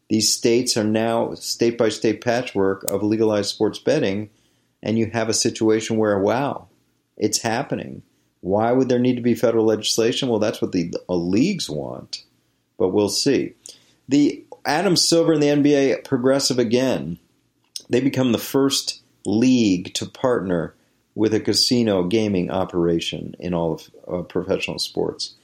These 0.08 0.34
states 0.34 0.76
are 0.76 0.84
now 0.84 1.34
state 1.34 1.78
by 1.78 1.88
state 1.88 2.22
patchwork 2.22 2.84
of 2.84 3.02
legalized 3.02 3.50
sports 3.50 3.78
betting, 3.78 4.30
and 4.82 4.98
you 4.98 5.10
have 5.12 5.28
a 5.28 5.34
situation 5.34 5.96
where, 5.96 6.18
wow, 6.18 6.68
it's 7.16 7.42
happening. 7.42 8.02
Why 8.40 8.72
would 8.72 8.88
there 8.88 8.98
need 8.98 9.16
to 9.16 9.22
be 9.22 9.34
federal 9.34 9.64
legislation? 9.64 10.28
Well, 10.28 10.38
that's 10.38 10.60
what 10.60 10.72
the 10.72 10.92
leagues 11.08 11.70
want, 11.70 12.24
but 12.78 12.88
we'll 12.88 13.08
see. 13.08 13.54
The 14.08 14.44
Adam 14.66 14.96
Silver 14.96 15.32
and 15.32 15.42
the 15.42 15.48
NBA 15.48 16.04
progressive 16.04 16.58
again. 16.58 17.18
They 17.88 18.00
become 18.00 18.32
the 18.32 18.38
first 18.38 19.02
league 19.26 19.94
to 19.94 20.06
partner 20.06 20.74
with 21.14 21.34
a 21.34 21.40
casino 21.40 22.04
gaming 22.04 22.50
operation 22.50 23.36
in 23.38 23.54
all 23.54 23.74
of 23.74 23.90
uh, 24.08 24.22
professional 24.22 24.78
sports. 24.78 25.34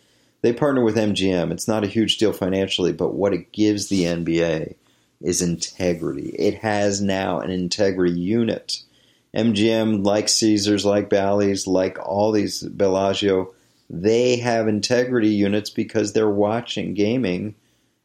They 0.43 0.53
partner 0.53 0.83
with 0.83 0.97
MGM. 0.97 1.53
It's 1.53 1.69
not 1.69 1.85
a 1.85 1.89
huge 1.89 2.19
deal 2.19 2.33
financially, 2.33 2.93
but 2.93 3.15
what 3.15 3.35
it 3.35 3.53
gives 3.53 3.89
the 3.89 4.05
NBA 4.05 4.75
is 5.21 5.43
integrity. 5.43 6.31
It 6.31 6.55
has 6.57 7.03
now 7.03 7.41
an 7.41 7.51
integrity 7.51 8.19
unit. 8.19 8.83
MGM, 9.35 10.05
like 10.05 10.29
Caesars, 10.29 10.85
like 10.85 11.11
Bally's, 11.11 11.67
like 11.67 11.99
all 11.99 12.33
these 12.33 12.63
Bellagio, 12.63 13.53
they 13.89 14.37
have 14.37 14.67
integrity 14.67 15.29
units 15.29 15.71
because 15.71 16.13
they're 16.13 16.31
watching 16.31 16.95
gaming 16.95 17.55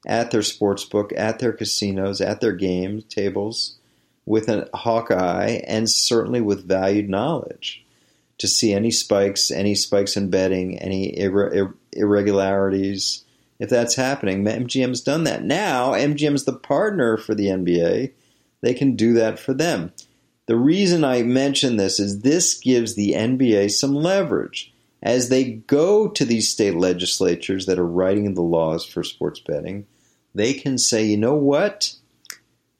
at 0.05 0.31
their 0.31 0.43
sports 0.43 0.83
book, 0.83 1.11
at 1.15 1.39
their 1.39 1.53
casinos, 1.53 2.21
at 2.21 2.41
their 2.41 2.51
game 2.51 3.01
tables 3.03 3.77
with 4.25 4.49
a 4.49 4.69
hawk 4.73 5.11
eye 5.11 5.63
and 5.67 5.89
certainly 5.89 6.41
with 6.41 6.67
valued 6.67 7.09
knowledge 7.09 7.85
to 8.37 8.47
see 8.47 8.73
any 8.73 8.91
spikes, 8.91 9.51
any 9.51 9.75
spikes 9.75 10.17
in 10.17 10.29
betting, 10.29 10.77
any 10.79 11.15
irregularities. 11.95 13.23
If 13.59 13.69
that's 13.69 13.95
happening, 13.95 14.43
MGM's 14.43 15.01
done 15.01 15.23
that. 15.23 15.43
Now, 15.43 15.93
MGM's 15.93 16.45
the 16.45 16.53
partner 16.53 17.17
for 17.17 17.33
the 17.33 17.47
NBA. 17.47 18.11
They 18.61 18.73
can 18.73 18.95
do 18.95 19.13
that 19.13 19.39
for 19.39 19.53
them. 19.53 19.93
The 20.47 20.57
reason 20.57 21.03
I 21.03 21.23
mention 21.23 21.77
this 21.77 21.99
is 21.99 22.21
this 22.21 22.55
gives 22.55 22.95
the 22.95 23.13
NBA 23.13 23.71
some 23.71 23.95
leverage. 23.95 24.73
As 25.01 25.29
they 25.29 25.51
go 25.51 26.07
to 26.07 26.25
these 26.25 26.49
state 26.49 26.75
legislatures 26.75 27.65
that 27.65 27.79
are 27.79 27.85
writing 27.85 28.33
the 28.33 28.41
laws 28.41 28.85
for 28.85 29.03
sports 29.03 29.39
betting, 29.39 29.85
they 30.33 30.53
can 30.53 30.77
say, 30.77 31.05
you 31.05 31.17
know 31.17 31.35
what? 31.35 31.95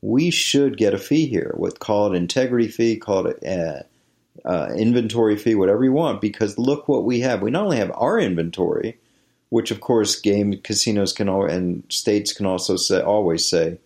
we 0.06 0.30
should 0.30 0.78
get 0.78 0.94
a 0.94 1.00
fee 1.00 1.26
here. 1.26 1.54
With 1.58 1.80
call 1.80 2.14
it 2.14 2.16
integrity 2.16 2.68
fee, 2.68 2.98
call 2.98 3.26
it 3.26 3.40
a, 3.44 3.86
uh, 4.46 4.70
inventory 4.76 5.36
fee, 5.36 5.56
whatever 5.56 5.84
you 5.84 5.94
want. 5.94 6.22
Because 6.22 6.60
look 6.60 6.88
what 6.88 7.06
we 7.06 7.22
have. 7.22 7.42
We 7.42 7.50
not 7.50 7.64
only 7.64 7.78
have 7.78 7.92
our 7.96 8.20
inventory, 8.20 9.00
which 9.50 9.72
of 9.72 9.82
course 9.82 10.20
game 10.20 10.60
casinos 10.64 11.14
can 11.14 11.30
all, 11.30 11.46
and 11.46 11.84
states 11.90 12.34
can 12.34 12.46
also 12.46 12.76
say 12.76 13.02
always 13.02 13.48
say, 13.48 13.78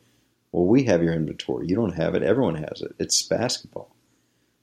well, 0.52 0.66
we 0.66 0.84
have 0.84 1.04
your 1.04 1.14
inventory. 1.14 1.68
You 1.68 1.76
don't 1.76 1.96
have 1.96 2.16
it. 2.16 2.24
Everyone 2.24 2.56
has 2.56 2.82
it. 2.82 2.96
It's 2.98 3.22
basketball. 3.22 3.94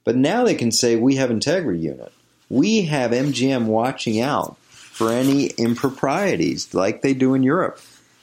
But 0.03 0.15
now 0.15 0.43
they 0.43 0.55
can 0.55 0.71
say 0.71 0.95
we 0.95 1.15
have 1.15 1.31
integrity 1.31 1.79
unit. 1.79 2.11
We 2.49 2.83
have 2.83 3.11
MGM 3.11 3.65
watching 3.65 4.21
out 4.21 4.57
for 4.61 5.11
any 5.11 5.47
improprieties 5.57 6.73
like 6.73 7.01
they 7.01 7.13
do 7.13 7.33
in 7.33 7.43
Europe. 7.43 7.79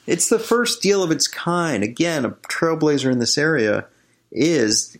It's 0.06 0.28
the 0.28 0.38
first 0.38 0.82
deal 0.82 1.02
of 1.02 1.10
its 1.10 1.28
kind. 1.28 1.82
Again, 1.82 2.24
a 2.24 2.30
trailblazer 2.30 3.10
in 3.10 3.18
this 3.18 3.38
area 3.38 3.86
is 4.30 4.96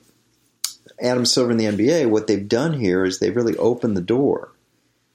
Adam 1.01 1.27
Silver 1.27 1.51
in 1.51 1.57
the 1.59 1.65
NBA. 1.65 2.09
What 2.09 2.27
they've 2.27 2.49
done 2.49 2.75
here 2.75 3.05
is 3.05 3.19
they've 3.19 3.35
really 3.35 3.57
opened 3.57 3.97
the 3.97 4.03
door. 4.03 4.53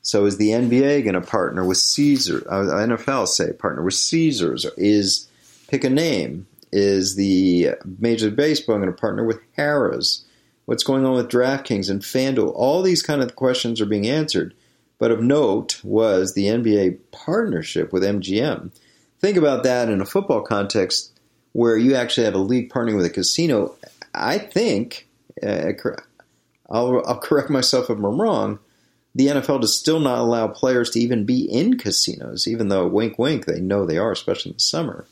So 0.09 0.25
is 0.25 0.37
the 0.37 0.49
NBA 0.49 1.03
going 1.03 1.13
to 1.13 1.21
partner 1.21 1.63
with 1.63 1.77
Caesar? 1.77 2.43
Uh, 2.49 2.63
NFL 2.63 3.27
say 3.27 3.53
partner 3.53 3.83
with 3.83 3.93
Caesars? 3.93 4.65
Is 4.77 5.27
pick 5.67 5.83
a 5.83 5.89
name? 5.89 6.47
Is 6.71 7.15
the 7.15 7.75
Major 7.99 8.27
League 8.27 8.35
Baseball 8.35 8.77
going 8.77 8.91
to 8.91 8.95
partner 8.95 9.23
with 9.23 9.39
Harrah's? 9.57 10.25
What's 10.65 10.83
going 10.83 11.05
on 11.05 11.15
with 11.15 11.29
DraftKings 11.29 11.89
and 11.89 12.01
FanDuel? 12.01 12.53
All 12.55 12.81
these 12.81 13.01
kind 13.01 13.21
of 13.21 13.35
questions 13.35 13.81
are 13.81 13.85
being 13.85 14.07
answered. 14.07 14.53
But 14.97 15.11
of 15.11 15.21
note 15.21 15.79
was 15.83 16.33
the 16.33 16.45
NBA 16.45 16.99
partnership 17.11 17.93
with 17.93 18.03
MGM 18.03 18.71
think 19.19 19.37
about 19.37 19.63
that 19.63 19.89
in 19.89 20.01
a 20.01 20.05
football 20.05 20.41
context 20.41 21.11
where 21.53 21.77
you 21.77 21.95
actually 21.95 22.25
have 22.25 22.35
a 22.35 22.39
league 22.39 22.71
partnering 22.71 22.95
with 22.95 23.05
a 23.05 23.09
casino. 23.09 23.75
I 24.13 24.37
think, 24.37 25.07
uh, 25.43 25.71
I'll, 26.69 27.03
I'll 27.05 27.19
correct 27.19 27.49
myself 27.49 27.89
if 27.89 27.97
I'm 27.97 28.05
wrong, 28.21 28.59
the 29.15 29.27
NFL 29.27 29.61
does 29.61 29.77
still 29.77 29.99
not 29.99 30.19
allow 30.19 30.47
players 30.47 30.91
to 30.91 30.99
even 30.99 31.25
be 31.25 31.43
in 31.45 31.77
casinos, 31.77 32.47
even 32.47 32.69
though, 32.69 32.87
wink, 32.87 33.17
wink, 33.17 33.45
they 33.45 33.59
know 33.59 33.85
they 33.85 33.97
are, 33.97 34.11
especially 34.11 34.51
in 34.51 34.55
the 34.55 34.61
summer. 34.61 35.05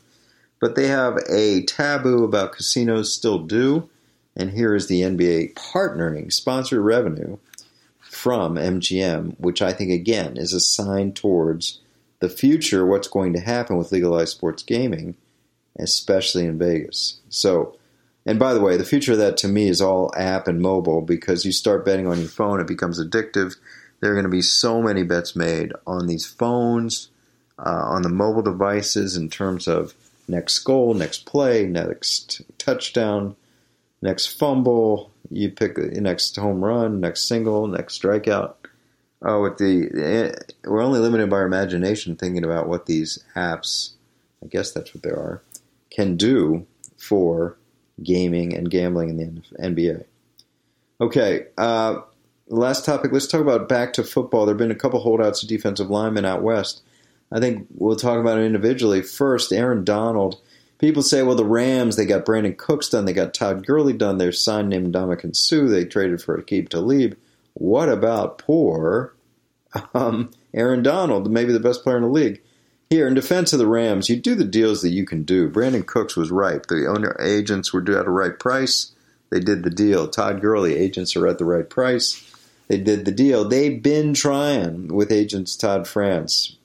But 0.60 0.74
they 0.74 0.88
have 0.88 1.18
a 1.28 1.62
taboo 1.64 2.24
about 2.24 2.52
casinos 2.52 3.12
still 3.12 3.38
do. 3.38 3.88
And 4.36 4.52
here 4.52 4.74
is 4.74 4.86
the 4.86 5.02
NBA 5.02 5.54
partnering 5.54 6.32
sponsored 6.32 6.80
revenue 6.80 7.38
from 8.00 8.54
MGM, 8.54 9.38
which 9.38 9.60
I 9.60 9.72
think, 9.72 9.90
again, 9.90 10.36
is 10.36 10.52
a 10.52 10.60
sign 10.60 11.12
towards 11.12 11.80
the 12.20 12.28
future, 12.28 12.86
what's 12.86 13.08
going 13.08 13.32
to 13.32 13.40
happen 13.40 13.76
with 13.76 13.92
legalized 13.92 14.30
sports 14.30 14.62
gaming, 14.62 15.16
especially 15.78 16.46
in 16.46 16.58
Vegas. 16.58 17.20
So, 17.28 17.76
and 18.26 18.38
by 18.38 18.54
the 18.54 18.60
way, 18.60 18.76
the 18.76 18.84
future 18.84 19.12
of 19.12 19.18
that 19.18 19.36
to 19.38 19.48
me 19.48 19.68
is 19.68 19.80
all 19.80 20.12
app 20.16 20.48
and 20.48 20.60
mobile 20.60 21.00
because 21.00 21.44
you 21.44 21.52
start 21.52 21.84
betting 21.84 22.06
on 22.06 22.18
your 22.18 22.28
phone, 22.28 22.60
it 22.60 22.66
becomes 22.66 23.00
addictive. 23.02 23.56
There 24.00 24.10
are 24.10 24.14
going 24.14 24.24
to 24.24 24.30
be 24.30 24.42
so 24.42 24.80
many 24.80 25.02
bets 25.02 25.34
made 25.34 25.72
on 25.86 26.06
these 26.06 26.26
phones, 26.26 27.10
uh, 27.58 27.82
on 27.86 28.02
the 28.02 28.08
mobile 28.08 28.42
devices 28.42 29.16
in 29.16 29.28
terms 29.28 29.66
of 29.66 29.94
next 30.28 30.58
goal, 30.60 30.94
next 30.94 31.26
play, 31.26 31.66
next 31.66 32.42
touchdown, 32.58 33.34
next 34.02 34.26
fumble. 34.26 35.10
You 35.30 35.50
pick 35.50 35.76
next 35.76 36.36
home 36.36 36.64
run, 36.64 37.00
next 37.00 37.26
single, 37.26 37.66
next 37.66 38.00
strikeout. 38.00 38.54
Oh, 39.20 39.42
with 39.42 39.58
the 39.58 39.90
eh, 39.96 40.32
we're 40.64 40.82
only 40.82 41.00
limited 41.00 41.28
by 41.28 41.38
our 41.38 41.46
imagination 41.46 42.14
thinking 42.14 42.44
about 42.44 42.68
what 42.68 42.86
these 42.86 43.24
apps, 43.34 43.92
I 44.42 44.46
guess 44.46 44.70
that's 44.70 44.94
what 44.94 45.02
they 45.02 45.10
are, 45.10 45.42
can 45.90 46.16
do 46.16 46.66
for 46.96 47.56
gaming 48.02 48.54
and 48.54 48.70
gambling 48.70 49.08
in 49.10 49.42
the 49.50 49.58
NBA. 49.58 50.04
Okay, 51.00 51.46
uh, 51.56 52.00
last 52.48 52.84
topic. 52.84 53.12
Let's 53.12 53.26
talk 53.26 53.40
about 53.40 53.68
back 53.68 53.92
to 53.94 54.04
football. 54.04 54.46
There 54.46 54.54
have 54.54 54.58
been 54.58 54.70
a 54.70 54.74
couple 54.74 55.00
holdouts 55.00 55.42
of 55.42 55.48
defensive 55.48 55.90
linemen 55.90 56.24
out 56.24 56.42
west. 56.42 56.82
I 57.30 57.40
think 57.40 57.66
we'll 57.74 57.96
talk 57.96 58.18
about 58.18 58.38
it 58.38 58.44
individually. 58.44 59.02
First, 59.02 59.52
Aaron 59.52 59.84
Donald. 59.84 60.40
People 60.78 61.02
say, 61.02 61.22
well, 61.24 61.34
the 61.34 61.44
Rams, 61.44 61.96
they 61.96 62.06
got 62.06 62.24
Brandin 62.24 62.56
Cooks 62.56 62.88
done, 62.88 63.04
they 63.04 63.12
got 63.12 63.34
Todd 63.34 63.66
Gurley 63.66 63.92
done, 63.92 64.18
they're 64.18 64.30
signed 64.30 64.68
named 64.68 64.94
Ndamukong 64.94 65.34
Suh, 65.34 65.66
they 65.66 65.84
traded 65.84 66.22
for 66.22 66.40
Aqib 66.40 66.68
Talib. 66.68 67.18
What 67.54 67.88
about 67.88 68.38
poor 68.38 69.12
um, 69.92 70.30
Aaron 70.54 70.84
Donald, 70.84 71.28
maybe 71.32 71.52
the 71.52 71.58
best 71.58 71.82
player 71.82 71.96
in 71.96 72.04
the 72.04 72.08
league? 72.08 72.40
Here, 72.90 73.08
in 73.08 73.14
defense 73.14 73.52
of 73.52 73.58
the 73.58 73.66
Rams, 73.66 74.08
you 74.08 74.16
do 74.16 74.36
the 74.36 74.44
deals 74.44 74.80
that 74.82 74.90
you 74.90 75.04
can 75.04 75.24
do. 75.24 75.50
Brandin 75.50 75.84
Cooks 75.84 76.16
was 76.16 76.30
right. 76.30 76.64
The 76.68 76.86
owner 76.86 77.16
agents 77.20 77.72
were 77.72 77.82
at 77.82 78.06
a 78.06 78.10
right 78.10 78.38
price. 78.38 78.92
They 79.30 79.40
did 79.40 79.64
the 79.64 79.70
deal. 79.70 80.06
Todd 80.06 80.40
Gurley, 80.40 80.76
agents 80.76 81.16
are 81.16 81.26
at 81.26 81.38
the 81.38 81.44
right 81.44 81.68
price. 81.68 82.24
They 82.68 82.78
did 82.78 83.04
the 83.04 83.12
deal. 83.12 83.48
They've 83.48 83.82
been 83.82 84.14
trying 84.14 84.88
with 84.88 85.10
agents 85.10 85.56
Todd 85.56 85.88
France, 85.88 86.58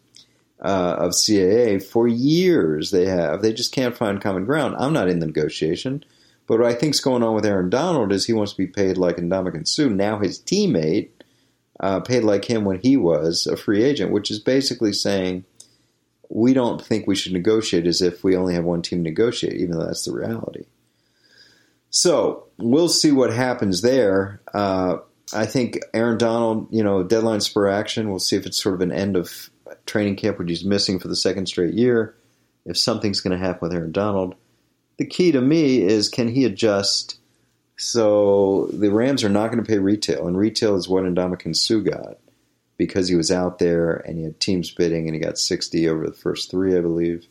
uh, 0.63 0.95
of 0.97 1.11
CAA 1.11 1.83
for 1.83 2.07
years. 2.07 2.91
They 2.91 3.05
have. 3.05 3.41
They 3.41 3.53
just 3.53 3.73
can't 3.73 3.95
find 3.95 4.21
common 4.21 4.45
ground. 4.45 4.75
I'm 4.79 4.93
not 4.93 5.09
in 5.09 5.19
the 5.19 5.25
negotiation, 5.25 6.03
but 6.47 6.59
what 6.59 6.67
I 6.67 6.73
think's 6.73 6.99
going 6.99 7.21
on 7.21 7.35
with 7.35 7.45
Aaron 7.45 7.69
Donald 7.69 8.11
is 8.11 8.25
he 8.25 8.33
wants 8.33 8.53
to 8.53 8.57
be 8.57 8.67
paid 8.67 8.97
like 8.97 9.17
Ndamukong 9.17 9.67
Suh. 9.67 9.89
Now 9.89 10.19
his 10.19 10.39
teammate 10.39 11.09
uh, 11.79 11.99
paid 11.99 12.23
like 12.23 12.45
him 12.45 12.63
when 12.63 12.79
he 12.79 12.95
was 12.95 13.45
a 13.45 13.57
free 13.57 13.83
agent, 13.83 14.11
which 14.11 14.31
is 14.31 14.39
basically 14.39 14.93
saying 14.93 15.43
we 16.29 16.53
don't 16.53 16.81
think 16.81 17.05
we 17.05 17.15
should 17.15 17.33
negotiate 17.33 17.85
as 17.85 18.01
if 18.01 18.23
we 18.23 18.35
only 18.35 18.53
have 18.53 18.63
one 18.63 18.81
team 18.81 19.03
to 19.03 19.09
negotiate, 19.09 19.53
even 19.53 19.77
though 19.77 19.85
that's 19.85 20.05
the 20.05 20.13
reality. 20.13 20.63
So 21.89 22.47
we'll 22.57 22.89
see 22.89 23.11
what 23.11 23.33
happens 23.33 23.81
there. 23.81 24.41
Uh, 24.53 24.97
I 25.33 25.45
think 25.45 25.79
Aaron 25.93 26.17
Donald, 26.17 26.67
you 26.71 26.83
know, 26.83 27.03
deadline 27.03 27.41
spur 27.41 27.67
action. 27.67 28.09
We'll 28.09 28.19
see 28.19 28.35
if 28.35 28.45
it's 28.45 28.61
sort 28.61 28.75
of 28.75 28.81
an 28.81 28.91
end 28.91 29.15
of 29.15 29.49
training 29.85 30.15
camp, 30.15 30.39
which 30.39 30.49
he's 30.49 30.63
missing 30.63 30.99
for 30.99 31.07
the 31.07 31.15
second 31.15 31.47
straight 31.47 31.73
year, 31.73 32.15
if 32.65 32.77
something's 32.77 33.21
going 33.21 33.37
to 33.37 33.43
happen 33.43 33.67
with 33.67 33.73
Aaron 33.73 33.91
Donald. 33.91 34.35
The 34.97 35.05
key 35.05 35.31
to 35.31 35.41
me 35.41 35.81
is 35.81 36.09
can 36.09 36.27
he 36.29 36.45
adjust? 36.45 37.19
So 37.77 38.69
the 38.71 38.91
Rams 38.91 39.23
are 39.23 39.29
not 39.29 39.51
going 39.51 39.63
to 39.63 39.69
pay 39.69 39.79
retail, 39.79 40.27
and 40.27 40.37
retail 40.37 40.75
is 40.75 40.87
what 40.87 41.03
Ndamukong 41.03 41.55
Suh 41.55 41.79
got 41.79 42.17
because 42.77 43.07
he 43.07 43.15
was 43.15 43.31
out 43.31 43.59
there 43.59 43.93
and 43.93 44.17
he 44.17 44.23
had 44.23 44.39
teams 44.39 44.71
bidding, 44.71 45.07
and 45.07 45.15
he 45.15 45.21
got 45.21 45.37
60 45.37 45.87
over 45.89 46.07
the 46.07 46.13
first 46.13 46.51
three, 46.51 46.77
I 46.77 46.81
believe, 46.81 47.25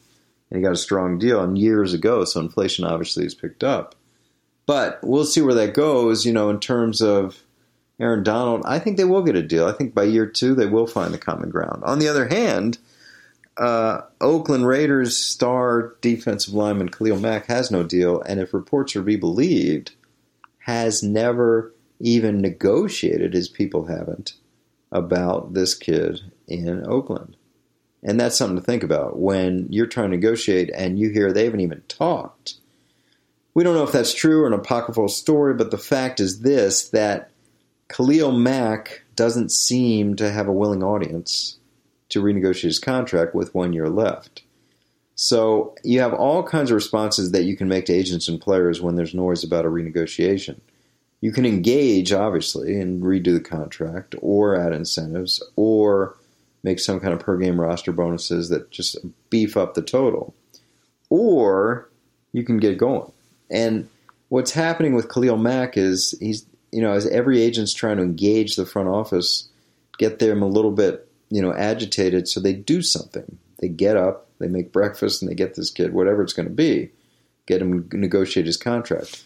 and 0.50 0.58
he 0.58 0.62
got 0.62 0.72
a 0.72 0.76
strong 0.76 1.18
deal. 1.18 1.42
And 1.42 1.56
years 1.56 1.94
ago, 1.94 2.24
so 2.24 2.40
inflation 2.40 2.84
obviously 2.84 3.24
has 3.24 3.34
picked 3.34 3.64
up. 3.64 3.94
But 4.66 5.00
we'll 5.02 5.24
see 5.24 5.40
where 5.40 5.54
that 5.54 5.74
goes, 5.74 6.24
you 6.24 6.32
know, 6.32 6.48
in 6.50 6.60
terms 6.60 7.00
of 7.00 7.42
Aaron 8.02 8.24
Donald, 8.24 8.62
I 8.66 8.80
think 8.80 8.96
they 8.96 9.04
will 9.04 9.22
get 9.22 9.36
a 9.36 9.42
deal. 9.42 9.66
I 9.66 9.72
think 9.72 9.94
by 9.94 10.02
year 10.04 10.26
two 10.26 10.54
they 10.54 10.66
will 10.66 10.88
find 10.88 11.14
the 11.14 11.18
common 11.18 11.50
ground. 11.50 11.84
On 11.84 12.00
the 12.00 12.08
other 12.08 12.26
hand, 12.26 12.78
uh, 13.56 14.00
Oakland 14.20 14.66
Raiders 14.66 15.16
star 15.16 15.94
defensive 16.00 16.52
lineman 16.52 16.88
Khalil 16.88 17.20
Mack 17.20 17.46
has 17.46 17.70
no 17.70 17.84
deal, 17.84 18.20
and 18.22 18.40
if 18.40 18.52
reports 18.52 18.96
are 18.96 19.00
to 19.00 19.04
be 19.04 19.16
believed, 19.16 19.92
has 20.58 21.02
never 21.02 21.72
even 22.00 22.40
negotiated, 22.40 23.34
his 23.34 23.48
people 23.48 23.86
haven't, 23.86 24.34
about 24.90 25.54
this 25.54 25.74
kid 25.74 26.20
in 26.48 26.84
Oakland. 26.86 27.36
And 28.02 28.18
that's 28.18 28.36
something 28.36 28.56
to 28.56 28.62
think 28.62 28.82
about 28.82 29.18
when 29.18 29.68
you're 29.70 29.86
trying 29.86 30.10
to 30.10 30.16
negotiate 30.16 30.70
and 30.74 30.98
you 30.98 31.10
hear 31.10 31.32
they 31.32 31.44
haven't 31.44 31.60
even 31.60 31.82
talked. 31.86 32.54
We 33.54 33.62
don't 33.62 33.74
know 33.74 33.84
if 33.84 33.92
that's 33.92 34.14
true 34.14 34.42
or 34.42 34.46
an 34.48 34.54
apocryphal 34.54 35.08
story, 35.08 35.54
but 35.54 35.70
the 35.70 35.78
fact 35.78 36.18
is 36.18 36.40
this 36.40 36.88
that 36.88 37.31
Khalil 37.92 38.32
Mack 38.32 39.02
doesn't 39.16 39.52
seem 39.52 40.16
to 40.16 40.30
have 40.30 40.48
a 40.48 40.52
willing 40.52 40.82
audience 40.82 41.58
to 42.08 42.22
renegotiate 42.22 42.62
his 42.62 42.78
contract 42.78 43.34
with 43.34 43.54
one 43.54 43.72
year 43.72 43.88
left. 43.90 44.42
So 45.14 45.74
you 45.84 46.00
have 46.00 46.14
all 46.14 46.42
kinds 46.42 46.70
of 46.70 46.74
responses 46.74 47.32
that 47.32 47.44
you 47.44 47.56
can 47.56 47.68
make 47.68 47.84
to 47.86 47.92
agents 47.92 48.28
and 48.28 48.40
players 48.40 48.80
when 48.80 48.96
there's 48.96 49.14
noise 49.14 49.44
about 49.44 49.66
a 49.66 49.68
renegotiation. 49.68 50.58
You 51.20 51.32
can 51.32 51.44
engage, 51.44 52.12
obviously, 52.12 52.80
and 52.80 53.02
redo 53.02 53.34
the 53.34 53.40
contract, 53.40 54.14
or 54.22 54.56
add 54.56 54.72
incentives, 54.72 55.42
or 55.54 56.16
make 56.62 56.80
some 56.80 56.98
kind 56.98 57.12
of 57.12 57.20
per 57.20 57.36
game 57.36 57.60
roster 57.60 57.92
bonuses 57.92 58.48
that 58.48 58.70
just 58.70 58.96
beef 59.28 59.56
up 59.56 59.74
the 59.74 59.82
total. 59.82 60.34
Or 61.10 61.90
you 62.32 62.42
can 62.42 62.56
get 62.56 62.78
going. 62.78 63.12
And 63.50 63.88
what's 64.30 64.52
happening 64.52 64.94
with 64.94 65.10
Khalil 65.10 65.36
Mack 65.36 65.76
is 65.76 66.14
he's 66.18 66.46
you 66.72 66.80
know, 66.80 66.92
as 66.92 67.06
every 67.06 67.40
agent's 67.40 67.74
trying 67.74 67.98
to 67.98 68.02
engage 68.02 68.56
the 68.56 68.66
front 68.66 68.88
office, 68.88 69.48
get 69.98 70.18
them 70.18 70.42
a 70.42 70.48
little 70.48 70.72
bit, 70.72 71.06
you 71.30 71.42
know, 71.42 71.54
agitated 71.54 72.26
so 72.26 72.40
they 72.40 72.54
do 72.54 72.82
something. 72.82 73.38
They 73.60 73.68
get 73.68 73.96
up, 73.96 74.28
they 74.38 74.48
make 74.48 74.72
breakfast, 74.72 75.22
and 75.22 75.30
they 75.30 75.34
get 75.34 75.54
this 75.54 75.70
kid, 75.70 75.92
whatever 75.92 76.22
it's 76.22 76.32
going 76.32 76.48
to 76.48 76.54
be, 76.54 76.90
get 77.46 77.62
him 77.62 77.88
negotiate 77.92 78.46
his 78.46 78.56
contract. 78.56 79.22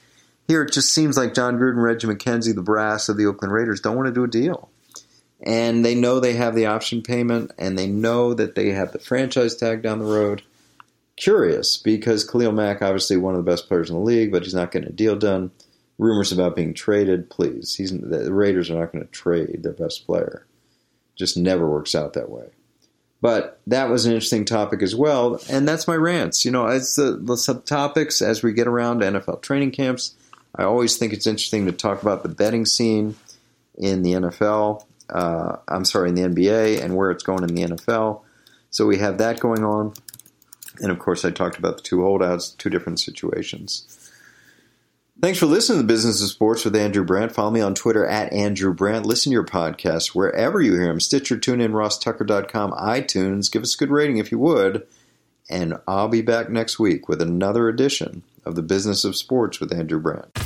Here, 0.49 0.63
it 0.63 0.73
just 0.73 0.93
seems 0.93 1.17
like 1.17 1.35
Jon 1.35 1.59
Gruden, 1.59 1.83
Reggie 1.83 2.07
McKenzie, 2.07 2.55
the 2.55 2.63
brass 2.63 3.09
of 3.09 3.17
the 3.17 3.27
Oakland 3.27 3.55
Raiders, 3.55 3.81
don't 3.81 3.97
want 3.97 4.07
to 4.07 4.13
do 4.13 4.25
a 4.25 4.29
deal. 4.29 4.69
And 5.43 5.85
they 5.85 5.95
know 5.95 6.19
they 6.19 6.35
have 6.35 6.55
the 6.55 6.67
option 6.67 7.03
payment, 7.03 7.53
and 7.59 7.79
they 7.79 7.87
know 7.87 8.35
that 8.35 8.55
they 8.55 8.71
have 8.71 8.93
the 8.93 8.99
franchise 8.99 9.57
tag 9.57 9.83
down 9.83 10.01
the 10.01 10.05
road. 10.05 10.43
Curious, 11.17 11.77
because 11.77 12.29
Khalil 12.29 12.53
Mack, 12.53 12.83
obviously 12.83 13.17
one 13.17 13.35
of 13.35 13.45
the 13.45 13.51
best 13.51 13.69
players 13.69 13.89
in 13.89 13.97
the 13.97 14.03
league, 14.03 14.33
but 14.33 14.43
he's 14.43 14.55
not 14.55 14.71
getting 14.71 14.89
a 14.89 14.93
deal 14.93 15.17
done 15.17 15.51
rumors 15.99 16.33
about 16.33 16.57
being 16.57 16.75
traded, 16.75 17.31
please. 17.31 17.75
He's 17.75 17.97
the 17.97 18.33
Raiders 18.33 18.71
are 18.71 18.79
not 18.79 18.93
going 18.93 19.05
to 19.05 19.11
trade 19.11 19.63
their 19.63 19.73
best 19.73 20.07
player. 20.07 20.47
Just 21.15 21.37
never 21.37 21.69
works 21.69 21.95
out 21.95 22.13
that 22.13 22.31
way. 22.31 22.49
But 23.23 23.61
that 23.67 23.89
was 23.89 24.05
an 24.05 24.13
interesting 24.13 24.45
topic 24.45 24.83
as 24.83 24.95
well, 24.95 25.41
and 25.49 25.67
that's 25.67 25.89
my 25.89 25.95
rants. 25.95 26.45
You 26.45 26.51
know, 26.51 26.67
it's 26.67 26.97
the, 26.97 27.13
the 27.13 27.35
subtopics 27.35 28.21
as 28.21 28.43
we 28.43 28.53
get 28.53 28.67
around 28.67 29.01
NFL 29.01 29.41
training 29.41 29.71
camps. 29.71 30.15
I 30.55 30.65
always 30.65 30.97
think 30.97 31.13
it's 31.13 31.27
interesting 31.27 31.67
to 31.67 31.73
talk 31.73 32.03
about 32.03 32.23
the 32.23 32.29
betting 32.29 32.67
scene 32.67 33.17
in 33.77 34.03
the 34.03 34.13
NFL. 34.13 34.85
Uh, 35.09 35.57
I'm 35.67 35.85
sorry, 35.85 36.11
in 36.11 36.15
the 36.15 36.23
NBA 36.23 36.83
and 36.83 36.95
where 36.95 37.11
it's 37.11 37.23
going 37.23 37.43
in 37.43 37.55
the 37.55 37.63
NFL. 37.63 38.21
So 38.71 38.87
we 38.87 38.99
have 38.99 39.19
that 39.19 39.41
going 39.41 39.65
on, 39.65 39.95
and 40.81 40.93
of 40.93 40.99
course, 40.99 41.25
I 41.25 41.31
talked 41.31 41.59
about 41.59 41.79
the 41.79 41.83
two 41.83 42.03
holdouts, 42.03 42.51
two 42.51 42.69
different 42.69 43.01
situations. 43.01 43.96
Thanks 45.19 45.39
for 45.39 45.47
listening 45.47 45.79
to 45.79 45.83
the 45.83 45.93
Business 45.93 46.23
of 46.23 46.29
Sports 46.29 46.65
with 46.67 46.77
Andrew 46.77 47.03
Brandt. 47.03 47.33
Follow 47.33 47.51
me 47.51 47.63
on 47.63 47.75
Twitter 47.75 48.05
at 48.05 48.31
Andrew 48.35 48.75
Brandt. 48.75 49.07
Listen 49.07 49.31
to 49.31 49.35
your 49.35 49.47
podcast 49.47 50.09
wherever 50.09 50.61
you 50.61 50.75
hear 50.75 50.89
them 50.89 51.01
Stitcher, 51.01 51.39
TuneIn, 51.39 51.71
RossTucker.com, 51.71 52.73
iTunes. 52.73 53.51
Give 53.51 53.63
us 53.63 53.75
a 53.75 53.79
good 53.79 53.91
rating 53.91 54.19
if 54.19 54.31
you 54.31 54.39
would. 54.39 54.87
And 55.49 55.79
I'll 55.89 56.09
be 56.09 56.21
back 56.21 56.51
next 56.51 56.79
week 56.79 57.09
with 57.09 57.23
another 57.23 57.67
edition 57.69 58.25
of 58.45 58.57
the 58.57 58.63
Business 58.63 59.05
of 59.05 59.17
Sports 59.17 59.59
with 59.59 59.73
Andrew 59.73 60.01
Brandt. 60.01 60.46